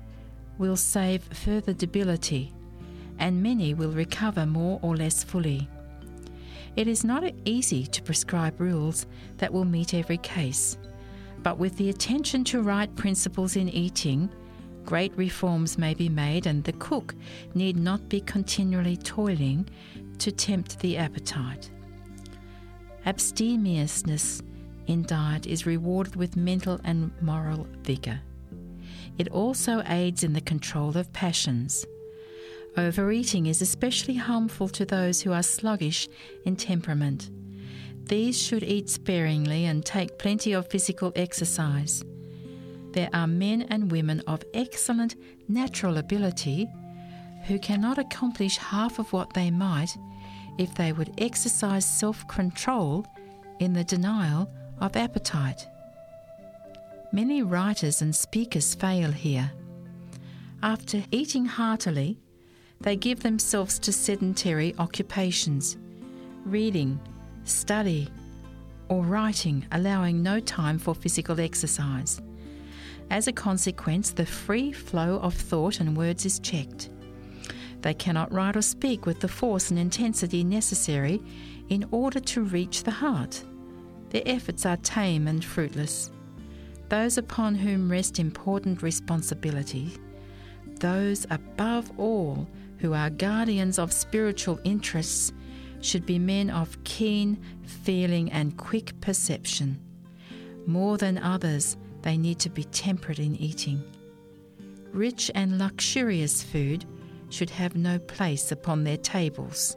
will 0.58 0.76
save 0.76 1.24
further 1.24 1.74
debility, 1.74 2.54
and 3.20 3.42
many 3.42 3.74
will 3.74 3.92
recover 3.92 4.46
more 4.46 4.80
or 4.82 4.96
less 4.96 5.24
fully. 5.24 5.70
It 6.76 6.88
is 6.88 7.04
not 7.06 7.24
easy 7.46 7.86
to 7.88 8.04
prescribe 8.04 8.60
rules 8.60 9.06
that 9.38 9.54
will 9.54 9.66
meet 9.66 9.94
every 9.94 10.18
case, 10.18 10.78
but 11.42 11.58
with 11.58 11.78
the 11.78 11.90
attention 11.90 12.44
to 12.46 12.62
right 12.62 12.94
principles 12.96 13.56
in 13.56 13.70
eating, 13.70 14.30
great 14.84 15.16
reforms 15.16 15.78
may 15.78 15.94
be 15.94 16.10
made, 16.10 16.46
and 16.48 16.64
the 16.64 16.74
cook 16.74 17.16
need 17.54 17.78
not 17.78 18.10
be 18.10 18.20
continually 18.20 18.98
toiling 18.98 19.68
to 20.18 20.32
tempt 20.32 20.80
the 20.80 20.98
appetite. 20.98 21.70
Abstemiousness 23.06 24.42
in 24.88 25.04
diet 25.04 25.46
is 25.46 25.66
rewarded 25.66 26.16
with 26.16 26.36
mental 26.36 26.80
and 26.84 27.12
moral 27.22 27.68
vigour. 27.82 28.22
It 29.18 29.30
also 29.30 29.82
aids 29.88 30.24
in 30.24 30.34
the 30.34 30.42
control 30.42 30.98
of 30.98 31.14
passions. 31.14 31.86
Overeating 32.78 33.46
is 33.46 33.62
especially 33.62 34.16
harmful 34.16 34.68
to 34.70 34.86
those 34.86 35.22
who 35.22 35.32
are 35.32 35.44
sluggish 35.44 36.10
in 36.44 36.56
temperament. 36.56 37.30
These 38.04 38.40
should 38.40 38.64
eat 38.64 38.90
sparingly 38.90 39.66
and 39.66 39.86
take 39.86 40.20
plenty 40.20 40.54
of 40.54 40.70
physical 40.70 41.14
exercise. 41.16 42.04
There 42.92 43.10
are 43.14 43.28
men 43.28 43.64
and 43.64 43.92
women 43.92 44.22
of 44.28 44.44
excellent 44.54 45.16
natural 45.48 45.98
ability 45.98 46.68
who 47.48 47.60
cannot 47.60 47.98
accomplish 47.98 48.58
half 48.58 49.00
of 49.00 49.12
what 49.14 49.34
they 49.34 49.52
might 49.52 49.96
if 50.58 50.74
they 50.76 50.92
would 50.92 51.14
exercise 51.18 51.86
self 51.86 52.28
control 52.28 53.06
in 53.60 53.74
the 53.74 53.84
denial 53.84 54.50
of 54.80 54.96
appetite. 54.96 55.68
Many 57.12 57.44
writers 57.44 58.02
and 58.02 58.16
speakers 58.16 58.76
fail 58.76 59.12
here. 59.12 59.52
After 60.62 61.04
eating 61.12 61.46
heartily, 61.46 62.20
they 62.82 62.96
give 62.96 63.22
themselves 63.22 63.80
to 63.80 63.94
sedentary 63.94 64.76
occupations, 64.78 65.78
reading, 66.46 67.00
study, 67.44 68.10
or 68.90 69.04
writing, 69.04 69.66
allowing 69.72 70.22
no 70.22 70.40
time 70.40 70.78
for 70.78 70.94
physical 70.94 71.40
exercise. 71.40 72.22
As 73.10 73.28
a 73.28 73.34
consequence, 73.34 74.12
the 74.12 74.26
free 74.26 74.72
flow 74.72 75.20
of 75.20 75.34
thought 75.34 75.80
and 75.80 75.96
words 75.96 76.26
is 76.26 76.40
checked. 76.40 76.90
They 77.82 77.94
cannot 77.94 78.34
write 78.34 78.58
or 78.58 78.62
speak 78.62 79.06
with 79.06 79.20
the 79.20 79.28
force 79.28 79.70
and 79.70 79.80
intensity 79.80 80.44
necessary 80.44 81.22
in 81.70 81.88
order 81.92 82.20
to 82.20 82.42
reach 82.42 82.84
the 82.84 82.92
heart. 82.92 83.44
Their 84.10 84.24
efforts 84.26 84.66
are 84.66 84.78
tame 84.78 85.28
and 85.28 85.44
fruitless. 85.44 86.12
Those 86.90 87.18
upon 87.18 87.56
whom 87.56 87.92
rest 87.92 88.20
important 88.20 88.82
responsibility, 88.82 89.92
those 90.80 91.26
above 91.30 91.92
all 91.98 92.48
who 92.80 92.94
are 92.94 93.10
guardians 93.10 93.80
of 93.80 93.92
spiritual 93.92 94.60
interests, 94.64 95.34
should 95.82 96.06
be 96.06 96.20
men 96.20 96.50
of 96.50 96.84
keen 96.84 97.40
feeling 97.64 98.32
and 98.32 98.58
quick 98.58 99.00
perception. 99.02 99.80
More 100.66 100.98
than 100.98 101.18
others, 101.18 101.78
they 102.02 102.18
need 102.18 102.40
to 102.40 102.50
be 102.50 102.64
temperate 102.66 103.20
in 103.20 103.36
eating. 103.36 103.84
Rich 104.92 105.30
and 105.36 105.58
luxurious 105.58 106.42
food 106.42 106.86
should 107.30 107.50
have 107.50 107.76
no 107.76 108.00
place 108.00 108.52
upon 108.52 108.84
their 108.84 108.98
tables. 108.98 109.76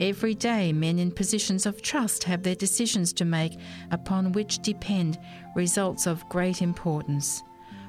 Every 0.00 0.34
day, 0.34 0.72
men 0.72 0.98
in 0.98 1.12
positions 1.12 1.66
of 1.66 1.80
trust 1.80 2.24
have 2.24 2.42
their 2.42 2.54
decisions 2.54 3.12
to 3.14 3.24
make 3.24 3.58
upon 3.90 4.32
which 4.32 4.58
depend 4.58 5.18
results 5.54 6.06
of 6.06 6.28
great 6.28 6.62
importance. 6.62 7.42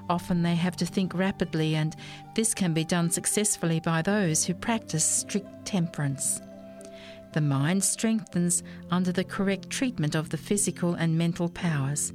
Often 0.10 0.44
they 0.44 0.56
have 0.56 0.76
to 0.78 0.86
think 0.86 1.16
rapidly, 1.16 1.76
and 1.76 1.96
this 2.36 2.54
can 2.54 2.74
be 2.74 2.84
done 2.84 3.10
successfully 3.10 3.80
by 3.80 4.02
those 4.02 4.46
who 4.46 4.54
practice 4.54 5.04
strict 5.04 5.66
temperance. 5.66 6.42
The 7.34 7.42
mind 7.42 7.84
strengthens 7.84 8.62
under 8.92 9.12
the 9.12 9.24
correct 9.24 9.70
treatment 9.70 10.16
of 10.16 10.30
the 10.30 10.38
physical 10.38 10.94
and 10.94 11.18
mental 11.18 11.50
powers. 11.50 12.14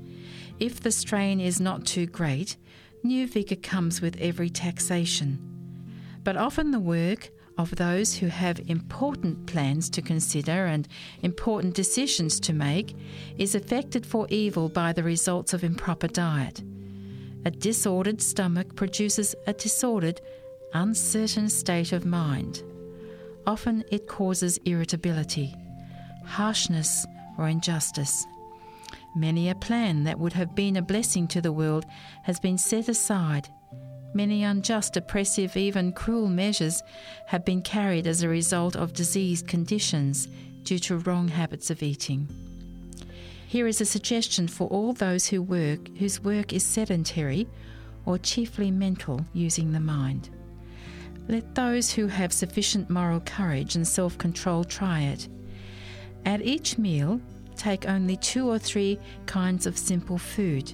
If 0.60 0.80
the 0.80 0.92
strain 0.92 1.40
is 1.40 1.60
not 1.60 1.84
too 1.84 2.06
great, 2.06 2.56
new 3.02 3.26
vigour 3.26 3.56
comes 3.56 4.00
with 4.00 4.16
every 4.20 4.50
taxation 4.50 5.50
but 6.24 6.36
often 6.36 6.70
the 6.70 6.80
work 6.80 7.30
of 7.58 7.76
those 7.76 8.14
who 8.14 8.26
have 8.28 8.60
important 8.68 9.46
plans 9.46 9.90
to 9.90 10.02
consider 10.02 10.66
and 10.66 10.88
important 11.22 11.74
decisions 11.74 12.40
to 12.40 12.52
make 12.52 12.96
is 13.38 13.54
affected 13.54 14.06
for 14.06 14.26
evil 14.30 14.68
by 14.68 14.92
the 14.92 15.02
results 15.02 15.52
of 15.52 15.64
improper 15.64 16.08
diet. 16.08 16.62
A 17.44 17.50
disordered 17.50 18.20
stomach 18.20 18.74
produces 18.76 19.34
a 19.46 19.52
disordered, 19.52 20.20
uncertain 20.74 21.48
state 21.48 21.92
of 21.92 22.04
mind. 22.04 22.62
Often 23.46 23.84
it 23.90 24.06
causes 24.06 24.58
irritability, 24.64 25.54
harshness, 26.24 27.06
or 27.38 27.48
injustice. 27.48 28.26
Many 29.16 29.48
a 29.48 29.54
plan 29.54 30.04
that 30.04 30.18
would 30.18 30.34
have 30.34 30.54
been 30.54 30.76
a 30.76 30.82
blessing 30.82 31.26
to 31.28 31.40
the 31.40 31.52
world 31.52 31.84
has 32.22 32.38
been 32.38 32.58
set 32.58 32.88
aside 32.88 33.48
Many 34.12 34.42
unjust, 34.42 34.96
oppressive, 34.96 35.56
even 35.56 35.92
cruel 35.92 36.26
measures 36.26 36.82
have 37.26 37.44
been 37.44 37.62
carried 37.62 38.08
as 38.08 38.22
a 38.22 38.28
result 38.28 38.74
of 38.74 38.92
diseased 38.92 39.46
conditions 39.46 40.26
due 40.64 40.80
to 40.80 40.98
wrong 40.98 41.28
habits 41.28 41.70
of 41.70 41.82
eating. 41.82 42.28
Here 43.46 43.68
is 43.68 43.80
a 43.80 43.84
suggestion 43.84 44.48
for 44.48 44.66
all 44.68 44.92
those 44.92 45.28
who 45.28 45.42
work 45.42 45.96
whose 45.98 46.22
work 46.22 46.52
is 46.52 46.64
sedentary 46.64 47.46
or 48.04 48.18
chiefly 48.18 48.70
mental 48.70 49.24
using 49.32 49.72
the 49.72 49.80
mind. 49.80 50.30
Let 51.28 51.54
those 51.54 51.92
who 51.92 52.08
have 52.08 52.32
sufficient 52.32 52.90
moral 52.90 53.20
courage 53.20 53.76
and 53.76 53.86
self 53.86 54.18
control 54.18 54.64
try 54.64 55.02
it. 55.02 55.28
At 56.24 56.42
each 56.42 56.78
meal, 56.78 57.20
take 57.56 57.88
only 57.88 58.16
two 58.16 58.48
or 58.48 58.58
three 58.58 58.98
kinds 59.26 59.66
of 59.66 59.78
simple 59.78 60.18
food 60.18 60.72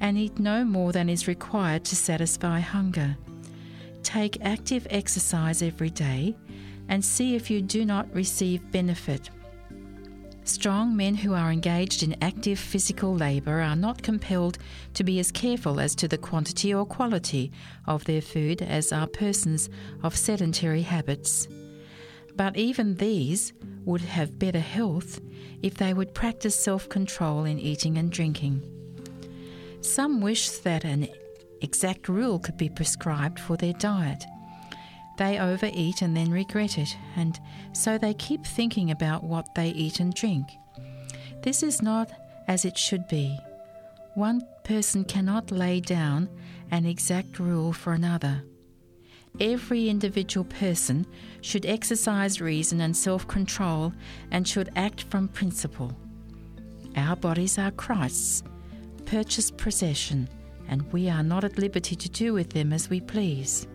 and 0.00 0.16
eat 0.16 0.38
no 0.38 0.64
more 0.64 0.92
than 0.92 1.08
is 1.08 1.28
required 1.28 1.84
to 1.84 1.96
satisfy 1.96 2.60
hunger. 2.60 3.16
Take 4.02 4.40
active 4.42 4.86
exercise 4.90 5.62
every 5.62 5.90
day 5.90 6.36
and 6.88 7.04
see 7.04 7.34
if 7.34 7.50
you 7.50 7.60
do 7.60 7.84
not 7.84 8.12
receive 8.14 8.70
benefit. 8.72 9.30
Strong 10.44 10.96
men 10.96 11.14
who 11.14 11.34
are 11.34 11.52
engaged 11.52 12.02
in 12.02 12.16
active 12.22 12.58
physical 12.58 13.14
labour 13.14 13.60
are 13.60 13.76
not 13.76 14.02
compelled 14.02 14.56
to 14.94 15.04
be 15.04 15.18
as 15.18 15.30
careful 15.30 15.78
as 15.78 15.94
to 15.96 16.08
the 16.08 16.16
quantity 16.16 16.72
or 16.72 16.86
quality 16.86 17.52
of 17.86 18.02
their 18.04 18.22
food 18.22 18.62
as 18.62 18.90
are 18.90 19.06
persons 19.06 19.68
of 20.02 20.16
sedentary 20.16 20.80
habits. 20.80 21.48
But 22.34 22.56
even 22.56 22.94
these 22.94 23.52
would 23.84 24.00
have 24.00 24.38
better 24.38 24.60
health 24.60 25.20
if 25.62 25.74
they 25.74 25.92
would 25.92 26.14
practice 26.14 26.56
self 26.56 26.88
control 26.88 27.44
in 27.44 27.58
eating 27.58 27.98
and 27.98 28.10
drinking. 28.10 28.77
Some 29.88 30.20
wish 30.20 30.50
that 30.50 30.84
an 30.84 31.08
exact 31.62 32.10
rule 32.10 32.38
could 32.38 32.58
be 32.58 32.68
prescribed 32.68 33.40
for 33.40 33.56
their 33.56 33.72
diet. 33.72 34.22
They 35.16 35.40
overeat 35.40 36.02
and 36.02 36.14
then 36.14 36.30
regret 36.30 36.76
it, 36.76 36.94
and 37.16 37.40
so 37.72 37.96
they 37.96 38.12
keep 38.12 38.44
thinking 38.44 38.90
about 38.90 39.24
what 39.24 39.54
they 39.54 39.70
eat 39.70 39.98
and 39.98 40.12
drink. 40.12 40.46
This 41.42 41.62
is 41.62 41.80
not 41.80 42.10
as 42.46 42.66
it 42.66 42.76
should 42.76 43.08
be. 43.08 43.38
One 44.14 44.42
person 44.62 45.04
cannot 45.04 45.50
lay 45.50 45.80
down 45.80 46.28
an 46.70 46.84
exact 46.84 47.38
rule 47.38 47.72
for 47.72 47.94
another. 47.94 48.44
Every 49.40 49.88
individual 49.88 50.44
person 50.44 51.06
should 51.40 51.64
exercise 51.64 52.42
reason 52.42 52.82
and 52.82 52.94
self 52.94 53.26
control 53.26 53.94
and 54.30 54.46
should 54.46 54.68
act 54.76 55.04
from 55.04 55.28
principle. 55.28 55.96
Our 56.94 57.16
bodies 57.16 57.58
are 57.58 57.70
Christ's, 57.70 58.42
purchased 59.08 59.56
possession, 59.56 60.28
and 60.68 60.92
we 60.92 61.08
are 61.08 61.22
not 61.22 61.42
at 61.42 61.56
liberty 61.56 61.96
to 61.96 62.10
do 62.10 62.34
with 62.34 62.50
them 62.50 62.74
as 62.74 62.90
we 62.90 63.00
please. 63.00 63.66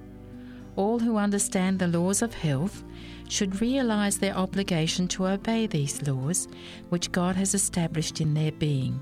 All 0.76 1.00
who 1.00 1.18
understand 1.18 1.80
the 1.80 1.88
laws 1.88 2.22
of 2.22 2.36
health 2.36 2.84
should 3.30 3.60
realize 3.60 4.20
their 4.20 4.36
obligation 4.38 5.08
to 5.08 5.28
obey 5.28 5.66
these 5.66 6.08
laws 6.08 6.48
which 6.90 7.12
God 7.12 7.36
has 7.36 7.56
established 7.56 8.22
in 8.22 8.36
their 8.36 8.52
being. 8.52 9.02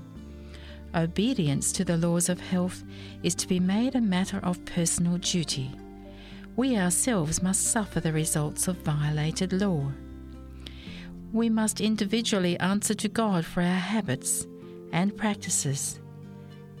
Obedience 0.94 1.70
to 1.72 1.84
the 1.84 1.98
laws 1.98 2.30
of 2.30 2.40
health 2.40 2.82
is 3.22 3.34
to 3.34 3.46
be 3.46 3.60
made 3.60 3.94
a 3.94 4.00
matter 4.00 4.40
of 4.42 4.64
personal 4.64 5.18
duty. 5.18 5.70
We 6.56 6.78
ourselves 6.78 7.42
must 7.42 7.72
suffer 7.72 8.00
the 8.00 8.12
results 8.12 8.68
of 8.68 8.76
violated 8.78 9.52
law. 9.52 9.92
We 11.30 11.50
must 11.50 11.82
individually 11.82 12.58
answer 12.58 12.94
to 12.94 13.08
God 13.08 13.44
for 13.44 13.60
our 13.62 13.78
habits 13.78 14.46
and 14.92 15.16
practices. 15.16 15.98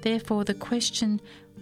Therefore, 0.02 0.44
the 0.44 0.54
question 0.54 1.20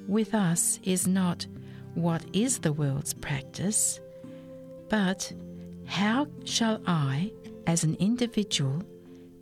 with 0.09 0.35
us 0.35 0.81
is 0.83 1.07
not 1.07 1.47
what 1.95 2.25
is 2.33 2.59
the 2.59 2.73
world's 2.73 3.15
practice, 3.15 4.01
but 4.89 5.33
how 5.87 6.27
shall 6.45 6.81
I, 6.87 7.31
as 7.67 7.85
an 7.85 7.97
individual, 7.97 8.83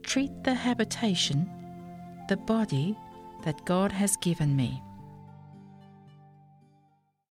treat 0.03 0.31
the 0.45 0.55
habitation, 0.55 1.49
the 2.29 2.37
body 2.37 2.97
that 3.45 3.65
God 3.65 3.93
has 3.93 4.17
given 4.17 4.57
me? 4.57 4.83